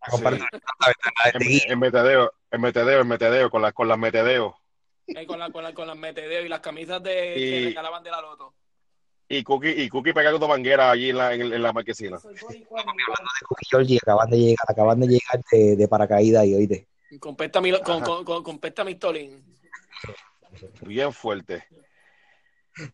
a 0.00 0.10
comprar 0.10 0.34
Sí. 0.34 0.40
la 0.40 1.30
en, 1.32 1.38
de 1.40 1.62
en 1.68 1.78
metedeo, 1.80 2.32
en 2.50 2.60
metedeo, 2.60 3.00
en 3.00 3.08
metedeo, 3.08 3.50
con 3.50 3.62
las 3.62 3.72
con 3.72 3.88
las 3.88 3.98
metedeos. 3.98 4.54
Eh, 5.08 5.26
con, 5.26 5.38
la, 5.38 5.50
con, 5.50 5.62
la, 5.64 5.72
con 5.74 5.86
las 5.86 5.96
metedeos 5.96 6.44
y 6.44 6.48
las 6.48 6.60
camisas 6.60 7.02
de, 7.02 7.10
que 7.34 7.40
Y- 7.60 7.64
regalaban 7.66 8.02
de 8.02 8.10
la 8.10 8.20
loto. 8.20 8.54
Y 9.28 9.42
Cookie, 9.42 9.70
y 9.82 9.88
Cookie 9.88 10.12
pegando 10.12 10.46
manguera 10.46 10.90
allí 10.90 11.10
en 11.10 11.16
la, 11.18 11.34
en, 11.34 11.40
en 11.52 11.62
la 11.62 11.72
marquesina. 11.72 12.18
Cookie 12.20 13.66
Georgie 13.68 13.98
acaban 14.00 14.30
de 14.30 14.38
llegar, 14.38 14.64
acaban 14.68 15.00
de 15.00 15.06
llegar 15.08 15.42
de, 15.50 15.76
de 15.76 15.88
paracaídas 15.88 16.44
y 16.46 16.54
oíste. 16.54 16.88
Con 17.18 17.34
Pesta, 17.36 17.60
Milo- 17.60 17.82
con, 17.82 17.96
Ajá. 17.96 18.04
con, 18.04 18.24
con, 18.24 18.42
con 18.44 18.58
Pesta 18.58 18.84
Mistolín. 18.84 19.42
Bien 20.82 21.12
fuerte. 21.12 21.64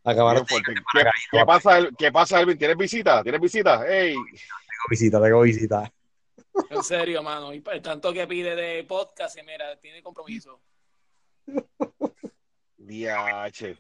Acabaron 0.05 0.47
Bien 0.49 0.63
fuerte. 0.65 0.83
¿Qué, 1.31 1.45
pasa, 1.45 1.79
El- 1.79 1.95
¿Qué 1.97 2.11
pasa, 2.13 2.41
Elvin? 2.41 2.57
¿Tienes 2.57 2.77
visita? 2.77 3.23
¿Tienes 3.23 3.41
visita? 3.41 3.87
¡Ey! 3.87 4.15
Tengo 4.15 4.87
visita, 4.89 5.21
tengo 5.23 5.41
visita. 5.43 5.93
En 6.71 6.83
serio, 6.83 7.23
mano. 7.23 7.53
Y 7.53 7.61
pa- 7.61 7.81
tanto 7.83 8.13
que 8.13 8.27
pide 8.27 8.55
de 8.57 8.85
podcast, 8.85 9.37
mira, 9.45 9.77
tiene 9.81 10.03
compromiso. 10.03 10.61
DH. 12.79 13.77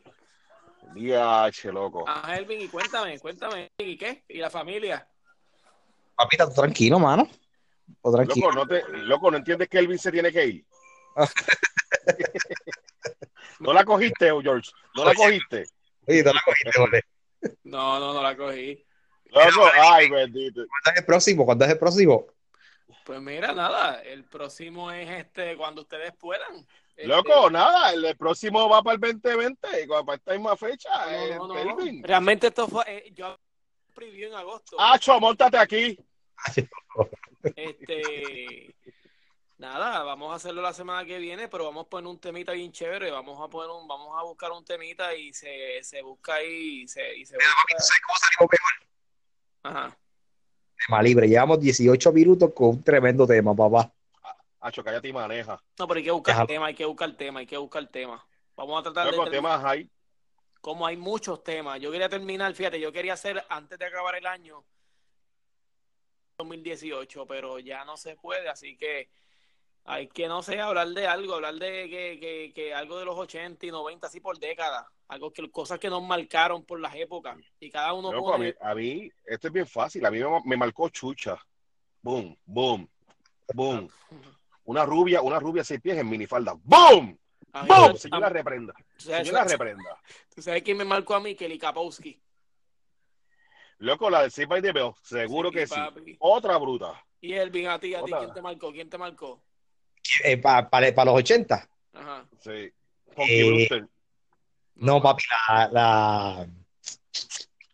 DH, 0.94 1.72
loco. 1.72 2.04
Ah, 2.06 2.36
Elvin, 2.36 2.60
y 2.60 2.68
cuéntame, 2.68 3.18
cuéntame. 3.18 3.72
¿Y 3.78 3.96
qué? 3.96 4.24
¿Y 4.28 4.38
la 4.38 4.50
familia? 4.50 5.08
Papita, 6.14 6.48
tú 6.48 6.54
tranquilo, 6.54 6.98
mano. 6.98 7.28
Tú 8.02 8.12
tranquilo. 8.12 8.50
Loco, 8.50 8.56
no 8.56 8.66
te, 8.66 8.82
loco, 8.98 9.30
¿no 9.30 9.36
entiendes 9.38 9.68
que 9.68 9.78
Elvin 9.78 9.98
se 9.98 10.12
tiene 10.12 10.32
que 10.32 10.46
ir? 10.46 10.66
¿No 13.60 13.72
la 13.72 13.84
cogiste, 13.84 14.26
George? 14.42 14.70
¿No 14.94 15.04
la 15.04 15.14
cogiste? 15.14 15.64
Oye, 16.06 16.24
tú 16.24 16.32
la 16.32 16.42
cogiste, 16.44 16.80
vale. 16.80 17.04
No, 17.64 18.00
no, 18.00 18.12
no 18.12 18.22
la 18.22 18.36
cogí. 18.36 18.84
Loco, 19.26 19.70
ay, 19.74 20.10
bendito. 20.10 20.64
¿Cuándo 20.66 20.90
es 20.90 20.96
el 20.98 21.04
próximo? 21.04 21.44
¿Cuándo 21.44 21.64
es 21.64 21.70
el 21.70 21.78
próximo? 21.78 22.26
Pues 23.04 23.20
mira, 23.20 23.52
nada, 23.52 24.00
el 24.02 24.24
próximo 24.24 24.92
es 24.92 25.08
este 25.08 25.56
cuando 25.56 25.82
ustedes 25.82 26.12
puedan. 26.14 26.66
Este, 26.94 27.06
Loco, 27.08 27.50
nada, 27.50 27.92
el, 27.92 28.04
el 28.04 28.16
próximo 28.16 28.68
va 28.68 28.82
para 28.82 28.94
el 28.94 29.00
2020, 29.00 29.86
para 29.88 30.14
esta 30.14 30.32
misma 30.32 30.56
fecha. 30.56 30.90
no, 31.36 31.48
no, 31.48 31.64
no, 31.64 31.84
eh. 31.86 32.00
Realmente 32.02 32.48
esto 32.48 32.68
fue, 32.68 32.84
eh, 32.86 33.12
yo 33.14 33.36
preview 33.94 34.28
en 34.28 34.34
agosto. 34.34 34.76
Acho, 34.78 35.18
montate 35.18 35.56
aquí. 35.58 35.98
Este, 37.56 38.74
nada, 39.58 40.02
vamos 40.04 40.32
a 40.32 40.36
hacerlo 40.36 40.62
la 40.62 40.72
semana 40.72 41.04
que 41.06 41.18
viene, 41.18 41.48
pero 41.48 41.64
vamos 41.64 41.86
a 41.86 41.88
poner 41.88 42.08
un 42.08 42.18
temita 42.18 42.52
bien 42.52 42.72
chévere, 42.72 43.10
vamos 43.10 43.40
a 43.40 43.48
poner 43.48 43.70
un, 43.70 43.86
vamos 43.88 44.16
a 44.18 44.22
buscar 44.24 44.52
un 44.52 44.64
temita 44.64 45.14
y 45.14 45.32
se, 45.32 45.82
se 45.82 46.02
busca 46.02 46.34
ahí 46.34 46.82
y 46.82 46.88
se, 46.88 47.16
y 47.16 47.24
se 47.24 47.34
busca- 47.36 47.78
¿Sabes 47.78 48.00
cómo 48.06 48.18
salimos 48.18 48.50
mejor? 48.52 49.80
Ajá. 49.88 49.98
Tema 50.86 51.02
libre. 51.02 51.28
Llevamos 51.28 51.60
18 51.60 52.12
minutos 52.12 52.52
con 52.54 52.68
un 52.70 52.82
tremendo 52.82 53.26
tema, 53.26 53.54
papá. 53.54 53.90
Acho, 54.62 54.82
cállate 54.84 55.08
y 55.08 55.12
maneja. 55.12 55.60
No, 55.78 55.88
pero 55.88 55.98
hay 55.98 56.04
que 56.04 56.10
buscar 56.12 56.34
Déjalo. 56.34 56.46
tema, 56.46 56.66
hay 56.66 56.74
que 56.74 56.84
buscar 56.84 57.16
tema, 57.16 57.40
hay 57.40 57.46
que 57.46 57.56
buscar 57.56 57.86
tema. 57.88 58.24
Vamos 58.56 58.78
a 58.78 58.82
tratar 58.84 59.10
Loco, 59.10 59.24
de 59.24 59.30
temas 59.32 59.64
hay. 59.64 59.90
como 60.60 60.86
hay 60.86 60.96
muchos 60.96 61.42
temas. 61.42 61.80
Yo 61.80 61.90
quería 61.90 62.08
terminar, 62.08 62.54
fíjate, 62.54 62.78
yo 62.80 62.92
quería 62.92 63.14
hacer 63.14 63.44
antes 63.48 63.76
de 63.78 63.84
acabar 63.86 64.14
el 64.14 64.26
año 64.26 64.64
2018, 66.38 67.26
pero 67.26 67.58
ya 67.58 67.84
no 67.84 67.96
se 67.96 68.14
puede, 68.16 68.48
así 68.48 68.76
que 68.76 69.10
hay 69.84 70.06
que, 70.06 70.28
no 70.28 70.42
sé, 70.42 70.60
hablar 70.60 70.88
de 70.88 71.08
algo, 71.08 71.34
hablar 71.34 71.54
de 71.54 71.88
que, 71.90 72.18
que, 72.20 72.52
que 72.54 72.72
algo 72.72 72.98
de 72.98 73.04
los 73.04 73.18
80 73.18 73.66
y 73.66 73.70
90, 73.72 74.06
así 74.06 74.20
por 74.20 74.38
décadas, 74.38 74.86
algo 75.08 75.32
que 75.32 75.50
cosas 75.50 75.80
que 75.80 75.90
nos 75.90 76.02
marcaron 76.04 76.64
por 76.64 76.78
las 76.78 76.94
épocas 76.94 77.36
y 77.58 77.68
cada 77.68 77.92
uno 77.94 78.12
Loco, 78.12 78.28
a 78.32 78.36
pone, 78.36 78.50
mí, 78.50 78.54
a 78.60 78.74
mí, 78.74 79.10
esto 79.24 79.48
es 79.48 79.52
bien 79.52 79.66
fácil. 79.66 80.06
A 80.06 80.10
mí 80.10 80.20
me, 80.20 80.40
me 80.44 80.56
marcó 80.56 80.88
chucha. 80.88 81.36
Boom, 82.00 82.36
boom, 82.46 82.88
boom. 83.54 83.88
Una 84.64 84.84
rubia, 84.84 85.20
una 85.22 85.38
rubia 85.38 85.64
seis 85.64 85.80
pies 85.80 85.98
en 85.98 86.08
minifalda. 86.08 86.54
¡Boom! 86.62 87.18
¡Boom! 87.66 87.96
Señora 87.96 88.28
reprenda. 88.28 88.74
tú 88.96 89.04
sabes- 89.04 89.26
Señora 89.26 89.44
reprenda. 89.44 90.00
¿Tú 90.34 90.42
sabes 90.42 90.62
quién 90.62 90.76
me 90.76 90.84
marcó 90.84 91.14
a 91.14 91.20
mí? 91.20 91.34
Kelly 91.34 91.58
Kapowski. 91.58 92.20
Loco, 93.78 94.08
la 94.08 94.22
de 94.22 94.30
Save 94.30 94.46
by 94.46 94.62
the 94.62 94.72
Bell. 94.72 94.92
Seguro 95.02 95.48
Sí, 95.50 95.54
que 95.56 95.66
sí. 95.66 95.74
Otra 96.20 96.56
bruta. 96.56 97.04
Y 97.20 97.32
Elvin, 97.34 97.66
a 97.68 97.78
ti, 97.78 97.94
a 97.94 98.02
ti. 98.04 98.12
¿quién 98.12 98.32
te 98.32 98.42
marcó? 98.42 98.72
¿Quién 98.72 98.88
te 98.88 98.98
marcó? 98.98 99.42
para 100.70 100.88
Eh, 100.88 100.94
los 101.04 101.14
80. 101.14 101.68
Ajá. 101.92 102.26
Sí. 102.40 102.72
Eh. 103.16 103.68
No, 104.76 105.02
papi, 105.02 105.22
la, 105.48 105.68
la, 105.72 106.48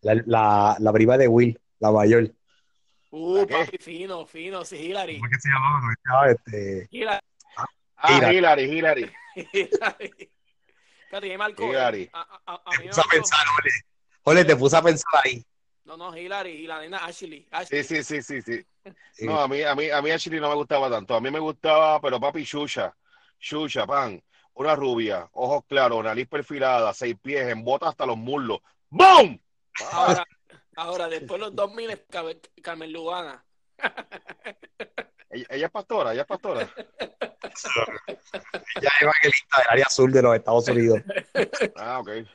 la, 0.03 0.22
la, 0.27 0.77
la 0.79 0.92
prima 0.92 1.16
de 1.16 1.29
Will, 1.29 1.59
la 1.79 1.90
mayor. 1.92 2.31
Uh, 3.11 3.47
papi, 3.47 3.79
fino, 3.79 4.27
fino, 4.27 4.64
sí, 4.64 4.77
Hillary. 4.77 5.18
¿Cómo 5.18 5.27
es 5.31 5.37
que 5.37 5.40
se 5.40 5.49
llamaba? 5.49 5.81
¿Cómo 5.81 5.92
se 5.92 6.09
llamaba? 6.09 6.31
Este, 6.31 6.88
Hillary. 6.90 7.21
Ah, 7.97 8.12
Hillary. 8.12 8.37
Hillary, 8.37 8.62
Hillary. 8.64 9.12
Hillary. 9.53 10.31
Me 11.29 11.38
marcó. 11.38 11.64
Hillary. 11.64 12.11
A, 12.12 12.21
a- 12.21 12.40
a- 12.55 12.62
a 12.66 12.71
mí 12.79 12.85
me 12.85 12.88
puse 12.88 13.01
a 13.01 13.05
pensar, 13.05 13.40
Ole. 13.59 13.71
Ole, 14.25 14.44
te 14.44 14.57
puse 14.57 14.77
a 14.77 14.83
pensar 14.83 15.11
ahí. 15.25 15.42
No, 15.85 15.97
no, 15.97 16.14
Hillary 16.14 16.51
y 16.51 16.66
la 16.66 16.81
nena 16.81 16.99
Ashley. 16.99 17.40
Sí, 17.40 17.49
Ashley. 17.51 17.83
sí, 17.85 18.03
sí, 18.05 18.23
sí, 18.23 18.42
sí. 18.42 18.66
Sí. 19.12 19.25
No, 19.27 19.40
a 19.40 19.49
mí, 19.49 19.62
a 19.62 19.75
mí, 19.75 19.88
a 19.88 20.03
mí 20.03 20.11
Ashley 20.11 20.38
no 20.38 20.51
me 20.51 20.55
gustaba 20.55 20.90
tanto. 20.90 21.14
A 21.14 21.21
mí 21.21 21.31
me 21.31 21.38
gustaba, 21.38 21.99
pero 22.01 22.21
papi, 22.21 22.44
Shusha. 22.44 22.94
Shusha, 23.40 23.87
pan. 23.87 24.23
Una 24.53 24.75
rubia, 24.77 25.29
ojos 25.33 25.64
claros, 25.66 26.05
nariz 26.05 26.29
perfilada, 26.29 26.92
seis 26.92 27.16
pies, 27.23 27.49
en 27.49 27.64
botas 27.64 27.90
hasta 27.90 28.05
los 28.05 28.16
muslos. 28.18 28.59
¡Boom! 28.90 29.40
Ahora, 29.92 30.25
ahora, 30.83 31.09
después 31.09 31.33
de 31.41 31.47
los 31.47 31.55
2000 31.57 31.91
es 31.91 32.01
Car- 32.11 32.37
Carmen 32.62 32.93
Lugana. 32.93 33.45
Ella, 35.31 35.47
ella 35.51 35.67
es 35.67 35.73
pastora, 35.73 36.12
ella 36.12 36.23
es 36.23 36.27
pastora. 36.27 36.69
Ya 38.81 38.88
es 38.88 39.03
evangelista 39.03 39.59
del 39.59 39.67
área 39.71 39.88
sur 39.88 40.11
de 40.12 40.23
los 40.23 40.35
Estados 40.37 40.69
Unidos. 40.69 41.01
Ah, 41.77 41.99
ok. 41.99 42.09
Eh, 42.09 42.27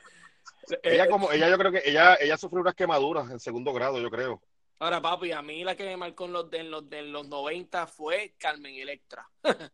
Ella 0.82 1.08
como, 1.08 1.30
ella 1.32 1.48
yo 1.48 1.56
creo 1.58 1.72
que 1.72 1.82
ella, 1.84 2.16
ella 2.20 2.36
sufrió 2.36 2.60
unas 2.60 2.74
quemaduras 2.74 3.30
en 3.30 3.40
segundo 3.40 3.72
grado, 3.72 3.98
yo 4.00 4.10
creo. 4.10 4.42
Ahora, 4.78 5.00
papi, 5.00 5.32
a 5.32 5.40
mí 5.42 5.64
la 5.64 5.74
que 5.76 5.84
me 5.84 5.96
marcó 5.96 6.26
en 6.26 6.32
los, 6.34 6.52
en 6.52 6.70
los, 6.70 6.84
en 6.90 7.12
los 7.12 7.26
90 7.28 7.86
fue 7.86 8.34
Carmen 8.38 8.74
Electra. 8.74 9.26
De 9.42 9.70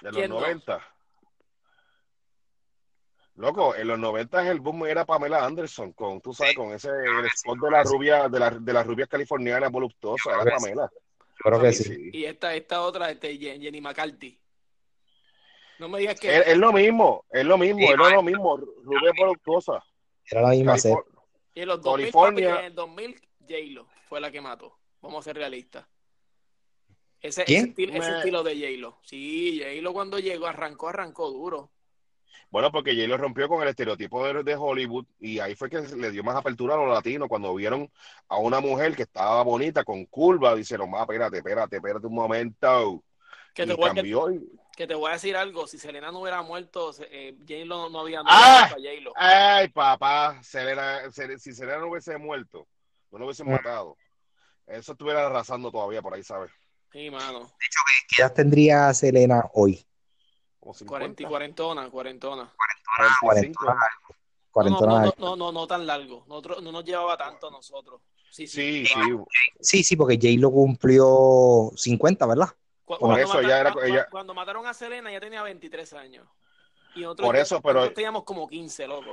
los 0.00 0.12
¿Quién 0.14 0.30
no? 0.30 0.40
90. 3.34 3.36
Loco, 3.36 3.74
en 3.74 3.88
los 3.88 3.98
90 3.98 4.50
el 4.50 4.60
boom 4.60 4.86
era 4.86 5.04
Pamela 5.06 5.44
Anderson, 5.44 5.92
con, 5.92 6.20
tú 6.20 6.32
sabes, 6.34 6.54
con 6.54 6.72
ese 6.72 6.88
el 6.88 7.26
spot 7.26 7.58
de 7.58 7.70
la 7.70 7.82
rubia, 7.82 8.28
de 8.28 8.38
la, 8.38 8.50
de 8.50 8.72
las 8.72 8.86
rubias 8.86 9.08
californianas 9.08 9.70
voluptuosas, 9.70 10.34
era. 10.42 10.56
Pamela. 10.56 10.90
Creo 11.36 11.60
que 11.60 11.72
Sí. 11.72 12.10
Y 12.12 12.24
esta, 12.24 12.54
esta 12.54 12.82
otra, 12.82 13.10
este, 13.10 13.36
Jen- 13.38 13.60
Jenny 13.60 13.80
McCarthy. 13.80 14.38
No 15.78 15.88
me 15.88 15.98
digas 16.00 16.20
que. 16.20 16.36
Es, 16.36 16.46
es 16.48 16.58
lo 16.58 16.72
mismo, 16.72 17.24
es 17.30 17.44
lo 17.44 17.58
mismo, 17.58 17.78
Sí, 17.80 17.84
es 17.86 17.96
lo 17.96 18.22
mismo, 18.22 18.56
rubia 18.56 19.12
voluptuosa. 19.18 19.82
Era 20.30 20.42
la 20.42 20.50
misma 20.50 20.78
serie. 20.78 20.96
Califor- 20.98 21.06
y 21.54 21.60
en 21.62 21.68
los 21.68 21.82
2000, 21.82 22.02
California. 22.04 22.48
papi, 22.50 22.60
en 22.60 22.66
el 22.66 22.74
2000, 22.74 23.20
J-Lo 23.40 23.86
fue 24.08 24.20
la 24.20 24.30
que 24.30 24.40
mató. 24.40 24.78
Vamos 25.00 25.20
a 25.20 25.24
ser 25.24 25.36
realistas. 25.36 25.86
Ese, 27.20 27.44
¿Quién? 27.44 27.60
ese, 27.62 27.68
estilo, 27.70 27.92
ese 27.94 28.10
Me- 28.10 28.18
estilo 28.18 28.42
de 28.42 28.54
J-Lo. 28.54 28.98
Sí, 29.02 29.58
J-Lo 29.60 29.92
cuando 29.92 30.18
llegó, 30.18 30.46
arrancó, 30.46 30.88
arrancó 30.88 31.30
duro. 31.30 31.70
Bueno, 32.50 32.70
porque 32.70 32.94
J 32.94 33.06
lo 33.08 33.16
rompió 33.16 33.48
con 33.48 33.62
el 33.62 33.68
estereotipo 33.68 34.26
de, 34.26 34.42
de 34.42 34.54
Hollywood 34.54 35.06
y 35.20 35.38
ahí 35.38 35.54
fue 35.54 35.70
que 35.70 35.80
le 35.80 36.10
dio 36.10 36.22
más 36.22 36.36
apertura 36.36 36.74
a 36.74 36.78
los 36.78 36.88
latinos 36.88 37.28
cuando 37.28 37.54
vieron 37.54 37.90
a 38.28 38.36
una 38.38 38.60
mujer 38.60 38.94
que 38.94 39.02
estaba 39.02 39.42
bonita, 39.42 39.84
con 39.84 40.04
curva, 40.06 40.54
dijeron, 40.54 40.90
más, 40.90 41.02
espérate, 41.02 41.38
espérate, 41.38 41.76
espérate 41.76 42.06
un 42.06 42.14
momento. 42.14 43.02
Que 43.54 43.66
te, 43.66 43.72
y 43.72 43.76
voy, 43.76 43.88
que, 43.90 43.94
cambió 43.94 44.30
y- 44.30 44.50
que 44.76 44.86
te 44.86 44.94
voy 44.94 45.10
a 45.10 45.14
decir 45.14 45.36
algo. 45.36 45.66
Si 45.66 45.78
Selena 45.78 46.10
no 46.10 46.20
hubiera 46.20 46.42
muerto, 46.42 46.94
eh, 47.10 47.34
J-Lo 47.40 47.90
no 47.90 48.00
había 48.00 48.22
¡Ah! 48.24 48.68
para 48.70 48.80
J-Lo. 48.82 49.12
Ay, 49.14 49.68
papá, 49.68 50.42
Selena, 50.42 51.02
Sel- 51.10 51.38
si 51.38 51.52
Selena 51.52 51.78
no 51.78 51.88
hubiese 51.88 52.16
muerto, 52.18 52.66
no 53.10 53.18
lo 53.18 53.24
hubiesen 53.26 53.46
Mm. 53.46 53.52
matado. 53.52 53.96
Eso 54.66 54.92
estuviera 54.92 55.26
arrasando 55.26 55.70
todavía 55.70 56.00
por 56.00 56.14
ahí, 56.14 56.22
¿sabes? 56.22 56.50
Sí, 56.92 57.10
mano. 57.10 57.50
¿Qué 58.08 58.22
edad 58.22 58.32
tendría 58.32 58.92
Selena 58.94 59.44
hoy? 59.54 59.84
Como 60.62 60.74
40 60.86 61.22
y 61.22 61.24
50, 61.24 61.28
cuarentona, 61.28 61.90
cuarentona. 61.90 62.52
45. 63.20 63.64
No, 63.64 63.72
no, 63.74 63.78
Cuarentona. 64.52 65.04
no, 65.06 65.14
no, 65.18 65.36
no, 65.36 65.52
no 65.52 65.66
tan 65.66 65.84
largo. 65.86 66.24
Nosotros, 66.28 66.62
no 66.62 66.70
nos 66.70 66.84
llevaba 66.84 67.16
tanto 67.16 67.48
a 67.48 67.50
nosotros. 67.50 68.00
Sí, 68.30 68.46
sí. 68.46 68.86
Sí, 68.86 68.94
sí. 68.94 68.94
Sí, 69.60 69.82
sí, 69.82 69.96
porque 69.96 70.18
Jay 70.20 70.36
lo 70.36 70.50
cumplió 70.52 71.72
50, 71.74 72.26
¿verdad? 72.26 72.48
Cu- 72.84 72.96
cuando 72.98 73.18
eso 73.18 73.34
mata- 73.34 73.40
ella 73.46 73.60
era- 73.60 73.74
ella- 73.84 74.06
Cuando 74.10 74.34
mataron 74.34 74.64
a 74.66 74.72
Selena, 74.74 75.10
ella 75.10 75.18
tenía 75.20 75.42
23 75.42 75.92
años. 75.94 76.28
Y 76.94 77.00
nosotros, 77.00 77.26
Por 77.26 77.36
eso, 77.36 77.60
pero- 77.60 77.74
nosotros 77.80 77.94
teníamos 77.96 78.22
como 78.24 78.46
15, 78.48 78.86
loco. 78.86 79.10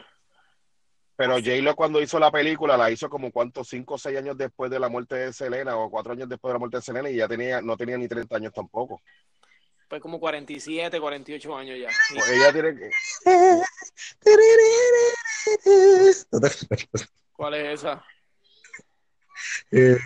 Pero 1.16 1.34
J-Lo 1.40 1.76
cuando 1.76 2.00
hizo 2.02 2.20
la 2.20 2.32
película 2.32 2.78
la 2.78 2.92
hizo 2.92 3.10
como 3.10 3.32
cuántos, 3.32 3.68
cinco 3.68 3.96
o 3.96 3.98
seis 3.98 4.18
años 4.20 4.38
después 4.38 4.70
de 4.72 4.80
la 4.80 4.88
muerte 4.88 5.16
de 5.16 5.34
Selena 5.34 5.76
o 5.78 5.90
cuatro 5.90 6.14
años 6.14 6.30
después 6.30 6.50
de 6.50 6.54
la 6.54 6.60
muerte 6.60 6.78
de 6.78 6.82
Selena 6.84 7.10
y 7.10 7.16
ya 7.18 7.28
tenía, 7.28 7.60
no 7.62 7.76
tenía 7.76 7.98
ni 7.98 8.08
30 8.08 8.36
años 8.38 8.54
tampoco. 8.54 9.02
Pues 9.89 10.02
como 10.04 10.19
47, 10.19 10.99
48 10.99 11.58
años 11.58 11.80
ya. 11.80 11.89
Pues 12.13 12.30
ella 12.30 12.54
tiene 12.54 12.75
que... 12.75 12.91
¿Cuál 17.34 17.56
es 17.56 17.80
esa? 17.80 18.06
Eh, 19.71 19.97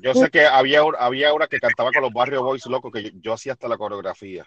yo 0.00 0.14
sé 0.14 0.30
que 0.30 0.46
había, 0.46 0.80
había 0.98 1.32
una 1.32 1.46
que 1.46 1.60
cantaba 1.60 1.92
con 1.92 2.02
los 2.02 2.12
Barrio 2.12 2.42
Boys 2.42 2.66
locos 2.66 2.90
que 2.92 3.04
yo, 3.04 3.10
yo 3.14 3.34
hacía 3.34 3.52
hasta 3.52 3.68
la 3.68 3.78
coreografía. 3.78 4.44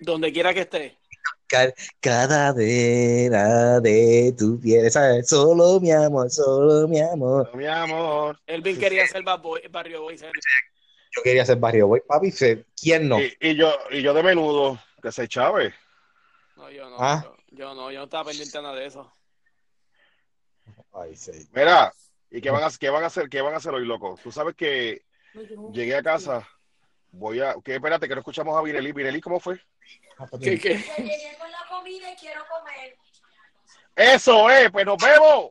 Donde 0.00 0.32
quiera 0.32 0.52
que 0.52 0.60
esté. 0.60 0.98
Ca- 1.48 1.72
Cadadera 2.00 3.80
de 3.80 4.34
tu 4.36 4.60
piel. 4.60 4.86
Esa 4.86 5.16
es 5.18 5.28
solo 5.28 5.80
mi 5.80 5.92
amor, 5.92 6.30
solo 6.30 6.88
mi 6.88 7.00
amor. 7.00 7.54
Mi 7.54 7.66
amor. 7.66 8.40
Elvin 8.46 8.78
quería 8.78 9.06
ser 9.06 9.22
Barrio 9.22 10.02
Boy. 10.02 10.18
¿sabes? 10.18 10.32
Yo 11.16 11.22
quería 11.22 11.46
ser 11.46 11.56
barrio 11.56 11.88
boy, 11.88 12.02
papi. 12.06 12.30
¿Quién 12.78 13.08
no? 13.08 13.18
Y, 13.18 13.34
y 13.40 13.54
yo 13.54 13.72
y 13.90 14.02
yo 14.02 14.12
de 14.12 14.22
menudo, 14.22 14.78
que 15.02 15.10
se 15.10 15.26
chave. 15.26 15.72
No, 16.56 16.70
yo 16.70 16.90
no. 16.90 16.96
Ah. 16.98 17.22
Yo, 17.24 17.36
yo 17.56 17.74
no, 17.74 17.90
yo 17.90 18.00
no 18.00 18.04
estaba 18.04 18.24
pendiente 18.24 18.58
de 18.58 18.62
nada 18.62 18.74
de 18.76 18.86
eso. 18.86 19.10
Ay, 20.92 21.16
sí. 21.16 21.32
Mira, 21.54 21.92
¿y 22.30 22.42
qué 22.42 22.50
van 22.50 22.64
a, 22.64 22.68
qué 22.78 22.90
van 22.90 23.04
a 23.04 23.06
hacer? 23.06 23.30
¿Qué 23.30 23.40
van 23.40 23.54
a 23.54 23.58
hacer 23.58 23.72
hoy, 23.72 23.86
loco? 23.86 24.18
Tú 24.22 24.30
sabes 24.30 24.54
que 24.54 25.04
llegué 25.72 25.96
a 25.96 26.02
casa, 26.02 26.46
voy 27.12 27.40
a... 27.40 27.54
Que 27.64 27.74
espérate, 27.76 28.08
que 28.08 28.14
no 28.14 28.20
escuchamos 28.20 28.56
a 28.56 28.62
Virelí. 28.62 28.92
Virelí, 28.92 29.20
¿cómo 29.20 29.40
fue? 29.40 29.60
¿Qué, 30.40 30.58
qué? 30.58 30.78
Ya 30.78 30.96
llegué 30.96 31.36
con 31.38 31.50
la 31.50 31.64
comida 31.68 32.12
y 32.12 32.16
quiero 32.16 32.42
comer. 32.48 32.96
¡Eso 33.94 34.50
es! 34.50 34.70
¡Pues 34.70 34.84
nos 34.86 34.96
vemos! 35.02 35.50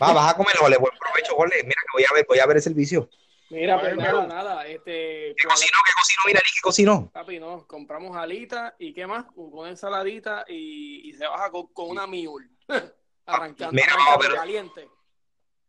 Va, 0.00 0.12
vas 0.12 0.32
a 0.32 0.36
comer, 0.36 0.54
Ole, 0.62 0.76
buen 0.76 0.92
provecho, 0.98 1.34
Ole. 1.36 1.56
Mira 1.64 1.80
que 1.80 1.92
voy 1.94 2.04
a 2.08 2.14
ver, 2.14 2.24
voy 2.28 2.38
a 2.38 2.46
ver 2.46 2.56
el 2.56 2.62
servicio. 2.62 3.08
Mira, 3.50 3.78
pues 3.80 3.96
nada, 3.96 4.26
nada. 4.26 4.66
Este, 4.66 5.34
¿Qué 5.36 5.44
cocinó? 5.46 5.78
¿Qué 5.84 5.92
cocinó? 5.94 6.22
Mira, 6.26 6.40
¿qué 6.40 6.60
cocinó? 6.62 7.10
Papi, 7.12 7.38
no, 7.40 7.66
compramos 7.66 8.16
alitas 8.16 8.72
y 8.78 8.94
qué 8.94 9.06
más, 9.06 9.26
con 9.34 9.68
ensaladita 9.68 10.44
y, 10.48 11.10
y 11.10 11.12
se 11.14 11.26
baja 11.26 11.50
con, 11.50 11.66
con 11.72 11.90
una 11.90 12.06
miul. 12.06 12.50
Arrancando, 13.26 13.72
Mira, 13.72 13.92
arrancando 13.92 14.18
pero- 14.20 14.34
caliente. 14.36 14.88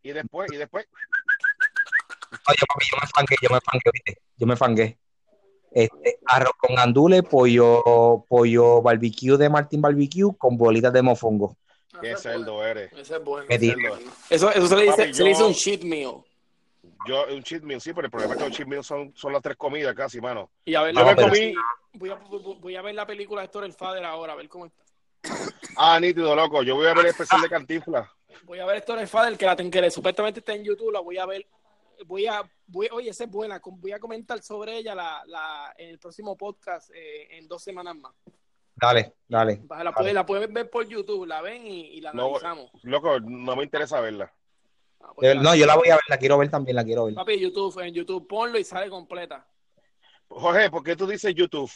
Y 0.01 0.11
después, 0.11 0.51
y 0.51 0.57
después... 0.57 0.85
Oye, 2.47 2.57
papi, 2.67 2.85
yo 2.91 2.97
me 3.01 3.07
fangué, 3.07 3.35
yo 3.41 3.49
me 3.49 3.59
fangué, 3.61 3.89
¿viste? 3.93 4.21
Yo 4.37 4.47
me 4.47 4.55
fangué. 4.57 4.97
Este, 5.73 6.19
arroz 6.25 6.53
con 6.59 6.77
andule, 6.77 7.23
pollo, 7.23 8.25
pollo 8.27 8.81
barbecue 8.81 9.37
de 9.37 9.49
Martín 9.49 9.81
Barbecue 9.81 10.35
con 10.37 10.55
bolitas 10.57 10.93
de 10.93 11.01
mofongo. 11.01 11.57
¡Qué 11.99 12.11
Ese 12.11 12.13
es 12.13 12.21
cerdo 12.21 12.63
eres! 12.65 12.91
Ese 12.93 13.15
es 13.15 13.23
bueno. 13.23 13.47
Eso, 14.29 14.49
eso 14.51 14.67
se 14.67 14.75
le 14.75 14.83
dice, 14.83 14.97
Papi, 14.97 15.13
se 15.13 15.23
le 15.23 15.29
dice 15.29 15.41
yo- 15.41 15.47
un 15.47 15.53
cheat 15.53 15.81
meal. 15.83 16.13
Yo, 17.07 17.25
un 17.33 17.43
cheat 17.43 17.63
meal, 17.63 17.81
sí, 17.81 17.93
pero 17.93 18.05
el 18.05 18.11
problema 18.11 18.33
es 18.33 18.39
que 18.39 18.45
los 18.49 18.55
cheat 18.57 18.67
meals 18.67 18.85
son, 18.85 19.13
son 19.15 19.33
las 19.33 19.41
tres 19.41 19.57
comidas 19.57 19.93
casi, 19.95 20.19
mano. 20.21 20.49
Y 20.65 20.75
a 20.75 20.83
ver, 20.83 20.93
Yo 20.95 21.03
la 21.03 21.15
me 21.15 21.21
comí... 21.21 21.55
voy, 21.93 22.09
a, 22.09 22.15
voy 22.59 22.75
a 22.75 22.81
ver 22.81 22.95
la 22.95 23.05
película 23.05 23.41
de 23.41 23.45
Héctor 23.45 23.63
el 23.65 23.73
Father 23.73 24.03
ahora, 24.03 24.33
a 24.33 24.35
ver 24.35 24.49
cómo 24.49 24.65
está. 24.65 24.83
Ah, 25.75 25.99
nítido, 25.99 26.35
loco. 26.35 26.61
Yo 26.63 26.75
voy 26.75 26.87
a 26.87 26.93
ver 26.93 27.05
el 27.05 27.11
especial 27.11 27.41
de 27.41 27.49
Cantinflas. 27.49 28.07
Voy 28.43 28.59
a 28.59 28.65
ver 28.65 28.77
Héctor 28.77 28.99
el 28.99 29.07
Father, 29.07 29.37
que 29.37 29.45
la 29.45 29.55
que 29.55 29.81
le- 29.81 29.91
supuestamente 29.91 30.39
está 30.39 30.53
en 30.53 30.63
YouTube, 30.63 30.91
la 30.91 30.99
voy 30.99 31.17
a 31.17 31.25
ver. 31.25 31.45
Voy 32.05 32.25
a, 32.25 32.43
voy, 32.67 32.87
oye, 32.91 33.09
esa 33.09 33.23
es 33.25 33.29
buena. 33.29 33.61
Voy 33.63 33.91
a 33.91 33.99
comentar 33.99 34.41
sobre 34.41 34.77
ella 34.77 34.95
la, 34.95 35.23
la, 35.27 35.73
en 35.77 35.89
el 35.89 35.99
próximo 35.99 36.37
podcast 36.37 36.89
eh, 36.93 37.37
en 37.37 37.47
dos 37.47 37.63
semanas 37.63 37.95
más. 37.95 38.13
Dale, 38.75 39.13
dale. 39.27 39.61
La 39.83 39.93
pueden, 39.93 40.15
la 40.15 40.25
pueden 40.25 40.53
ver 40.53 40.69
por 40.69 40.87
YouTube, 40.87 41.25
la 41.25 41.41
ven 41.41 41.65
y, 41.67 41.97
y 41.97 42.01
la 42.01 42.11
No, 42.13 42.25
analizamos. 42.27 42.71
Loco, 42.83 43.19
no 43.19 43.55
me 43.55 43.63
interesa 43.63 44.01
verla. 44.01 44.33
Ah, 44.99 45.11
pues 45.15 45.35
No, 45.35 45.55
yo 45.55 45.65
la 45.65 45.75
voy 45.75 45.89
a 45.89 45.95
ver, 45.95 46.03
la 46.07 46.17
quiero 46.17 46.37
ver 46.37 46.49
también, 46.49 46.75
la 46.75 46.83
quiero 46.83 47.05
ver. 47.05 47.13
Papi, 47.13 47.39
YouTube, 47.39 47.79
en 47.79 47.93
YouTube 47.93 48.27
ponlo 48.27 48.57
y 48.57 48.63
sale 48.63 48.89
completa. 48.89 49.45
Jorge, 50.27 50.69
¿por 50.71 50.83
qué 50.83 50.95
tú 50.95 51.05
dices 51.05 51.33
YouTube? 51.35 51.71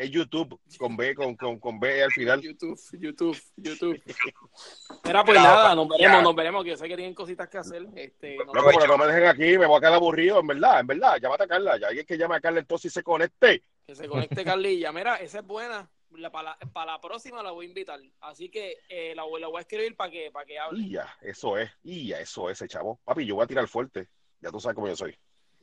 Es 0.00 0.10
YouTube, 0.10 0.58
con 0.78 0.96
B, 0.96 1.14
con, 1.14 1.36
con, 1.36 1.58
con 1.60 1.78
B 1.78 2.02
al 2.02 2.10
final. 2.10 2.40
YouTube, 2.40 2.80
YouTube, 2.98 3.38
YouTube. 3.56 4.02
Mira, 5.04 5.22
pues 5.22 5.38
nada, 5.38 5.74
nos 5.74 5.88
ya. 5.90 5.96
veremos, 5.98 6.22
nos 6.22 6.34
veremos, 6.34 6.64
que 6.64 6.70
yo 6.70 6.76
sé 6.78 6.88
que 6.88 6.96
tienen 6.96 7.12
cositas 7.14 7.50
que 7.50 7.58
hacer. 7.58 7.86
Este, 7.94 8.38
Loco, 8.38 8.70
pero 8.78 8.86
no 8.86 8.96
me 8.96 9.04
dejen 9.12 9.26
aquí, 9.26 9.58
me 9.58 9.66
voy 9.66 9.76
a 9.76 9.80
quedar 9.80 9.92
aburrido, 9.92 10.40
en 10.40 10.46
verdad, 10.46 10.80
en 10.80 10.86
verdad. 10.86 11.18
Llámate 11.20 11.44
a 11.44 11.48
Carla, 11.48 11.78
ya 11.78 11.88
alguien 11.88 12.06
que 12.06 12.16
llame 12.16 12.34
a 12.36 12.40
Carla 12.40 12.60
entonces 12.60 12.90
y 12.90 12.94
se 12.94 13.02
conecte. 13.02 13.62
Que 13.86 13.94
se 13.94 14.08
conecte 14.08 14.42
Carlilla. 14.42 14.90
Mira, 14.90 15.16
esa 15.16 15.40
es 15.40 15.46
buena. 15.46 15.90
La, 16.12 16.32
para, 16.32 16.56
la, 16.58 16.72
para 16.72 16.92
la 16.92 17.00
próxima 17.02 17.42
la 17.42 17.50
voy 17.50 17.66
a 17.66 17.68
invitar. 17.68 18.00
Así 18.22 18.48
que 18.48 18.78
eh, 18.88 19.12
la, 19.14 19.24
voy- 19.24 19.38
la 19.42 19.48
voy 19.48 19.58
a 19.58 19.60
escribir 19.60 19.96
para 19.96 20.10
que, 20.10 20.30
para 20.32 20.46
que 20.46 20.58
hable. 20.58 20.80
Y 20.82 20.92
ya, 20.92 21.14
eso 21.20 21.58
es, 21.58 21.70
y 21.82 22.06
ya, 22.08 22.20
eso 22.20 22.48
es, 22.48 22.64
chavo. 22.68 22.98
Papi, 23.04 23.26
yo 23.26 23.34
voy 23.34 23.44
a 23.44 23.46
tirar 23.46 23.68
fuerte. 23.68 24.08
Ya 24.40 24.50
tú 24.50 24.58
sabes 24.60 24.74
cómo 24.76 24.88
yo 24.88 24.96
soy. 24.96 25.14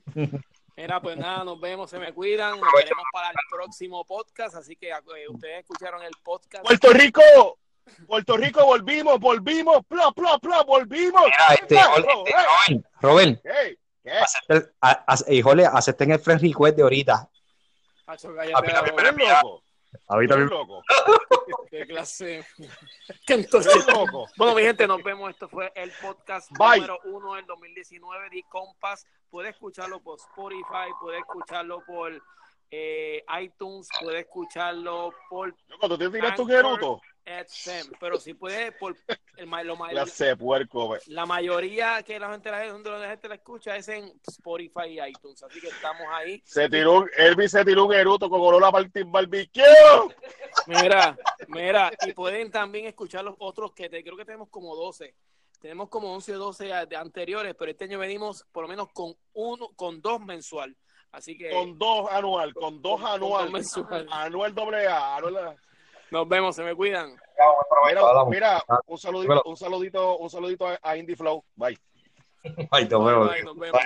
Mira, 0.78 1.02
pues 1.02 1.18
nada, 1.18 1.44
nos 1.44 1.60
vemos, 1.60 1.90
se 1.90 1.98
me 1.98 2.14
cuidan. 2.14 2.60
Nos 2.60 2.70
veremos 2.72 3.04
para 3.12 3.30
el 3.30 3.36
próximo 3.50 4.06
podcast. 4.06 4.56
Así 4.56 4.76
que 4.76 4.90
eh, 4.90 5.28
ustedes 5.30 5.60
escucharon 5.62 6.04
el 6.04 6.12
podcast. 6.24 6.64
¡Puerto 6.64 6.90
Rico! 6.94 7.22
¡Puerto 8.06 8.38
Rico, 8.38 8.64
volvimos, 8.66 9.20
volvimos! 9.20 9.78
¡Pla, 9.88 10.12
pla, 10.16 10.38
pla, 10.38 10.62
volvimos! 10.64 11.24
Mira, 11.24 11.48
este, 11.56 11.68
¡Pla, 11.68 11.90
Ole, 11.96 12.04
pla, 12.04 12.46
este, 12.68 12.74
eh! 12.76 12.82
Robert, 13.02 13.42
¿Qué? 13.42 13.78
¿Qué? 14.04 14.12
acepta 14.12 14.54
el- 14.54 14.72
a- 14.82 15.04
a- 15.08 15.32
híjole, 15.34 15.66
acepten 15.66 16.12
el 16.12 16.20
friend 16.20 16.42
request 16.42 16.76
de 16.78 16.84
ahorita. 16.84 17.30
Hacho, 18.06 18.36
cállate 18.36 18.72
Papi, 18.72 18.92
Ahorita 20.08 20.36
¿Tú 20.36 20.40
eres 20.42 20.52
mismo. 20.52 20.66
loco? 20.66 20.84
Qué 21.72 21.86
clase. 21.86 22.46
¿Tú 22.58 22.64
Que 23.28 23.34
entonces. 23.34 23.88
loco? 23.88 24.28
Bueno, 24.38 24.56
mi 24.56 24.62
gente, 24.64 24.88
nos 24.88 25.04
vemos. 25.04 25.30
Esto 25.30 25.48
fue 25.50 25.72
el 25.76 25.92
podcast 26.02 26.50
Bye. 26.58 26.78
número 26.82 27.00
uno 27.06 27.34
del 27.36 27.46
2019 27.46 28.30
de 28.30 28.44
Compass. 28.50 29.06
Puede 29.30 29.50
escucharlo 29.50 30.02
por 30.02 30.20
Spotify, 30.20 30.92
puede 31.02 31.20
escucharlo 31.20 31.84
por 31.86 32.12
eh, 32.72 33.24
iTunes, 33.42 33.88
puede 34.00 34.20
escucharlo 34.22 35.14
por 35.30 35.56
Loco, 35.68 35.88
¿tú 36.36 36.44
un 36.44 36.52
eruto? 36.52 37.02
AdSense, 37.28 37.92
pero 38.00 38.18
si 38.20 38.34
puede, 38.34 38.72
por 38.72 38.96
el, 39.36 39.50
lo 39.68 39.76
ma- 39.76 39.90
Clase 39.90 40.26
de 40.28 40.38
puerco, 40.38 40.90
ve. 40.90 41.00
la 41.08 41.26
mayoría 41.26 42.02
que 42.04 42.18
la 42.20 42.32
gente 42.32 42.50
la, 42.50 42.66
donde 42.68 42.90
la 42.90 43.10
gente 43.10 43.28
la 43.28 43.36
escucha 43.36 43.76
es 43.76 43.88
en 43.90 44.12
Spotify 44.28 44.88
y 44.88 45.00
iTunes, 45.02 45.44
así 45.44 45.60
que 45.60 45.68
estamos 45.68 46.08
ahí. 46.12 46.42
Se 46.46 46.70
tiró, 46.70 47.06
Elvis 47.18 47.52
se 47.52 47.66
tiró 47.66 47.86
un 47.86 47.94
eruto 47.94 48.30
con 48.30 48.40
olor 48.42 48.64
a 48.64 48.72
Barbecue. 48.72 49.64
Mira, 50.68 51.18
mira, 51.48 51.92
y 52.06 52.14
pueden 52.14 52.52
también 52.52 52.86
escuchar 52.86 53.24
los 53.24 53.36
otros 53.40 53.74
que 53.74 53.90
te, 53.90 54.04
creo 54.04 54.18
que 54.18 54.26
tenemos 54.26 54.50
como 54.50 54.76
12. 54.76 55.14
Tenemos 55.60 55.90
como 55.90 56.14
11 56.14 56.36
o 56.36 56.40
12 56.40 56.74
a- 56.74 56.86
de 56.86 56.96
anteriores, 56.96 57.56
pero 57.58 57.72
este 57.72 57.86
año 57.86 58.00
venimos 58.00 58.46
por 58.52 58.64
lo 58.64 58.68
menos 58.68 58.90
con 58.94 59.16
uno, 59.34 59.70
con 59.76 60.02
dos 60.02 60.20
mensual. 60.22 60.76
Así 61.12 61.38
que 61.38 61.50
Con 61.50 61.78
dos 61.80 62.10
anual, 62.12 62.54
con 62.54 62.82
dos 62.82 63.00
con 63.02 63.10
anual. 63.10 63.44
dos 63.46 63.52
mensual. 63.52 64.08
Anual 64.12 64.54
doble 64.54 64.88
A. 64.88 65.16
anual- 65.18 65.58
Nos 66.12 66.28
vemos, 66.28 66.56
se 66.56 66.64
me 66.64 66.76
cuidan. 66.76 67.16
Mira, 67.88 68.02
mira, 68.26 68.64
un 68.88 68.98
saludito, 68.98 69.44
un 69.46 69.58
saludito, 69.58 70.18
un 70.18 70.30
saludito 70.30 70.68
a, 70.82 70.98
Indie 70.98 71.16
Flow. 71.16 71.44
Bye. 71.56 71.78
Bye, 72.72 72.86
veo. 72.86 73.28
bye, 73.28 73.44
nos 73.44 73.58
vemos. 73.58 73.82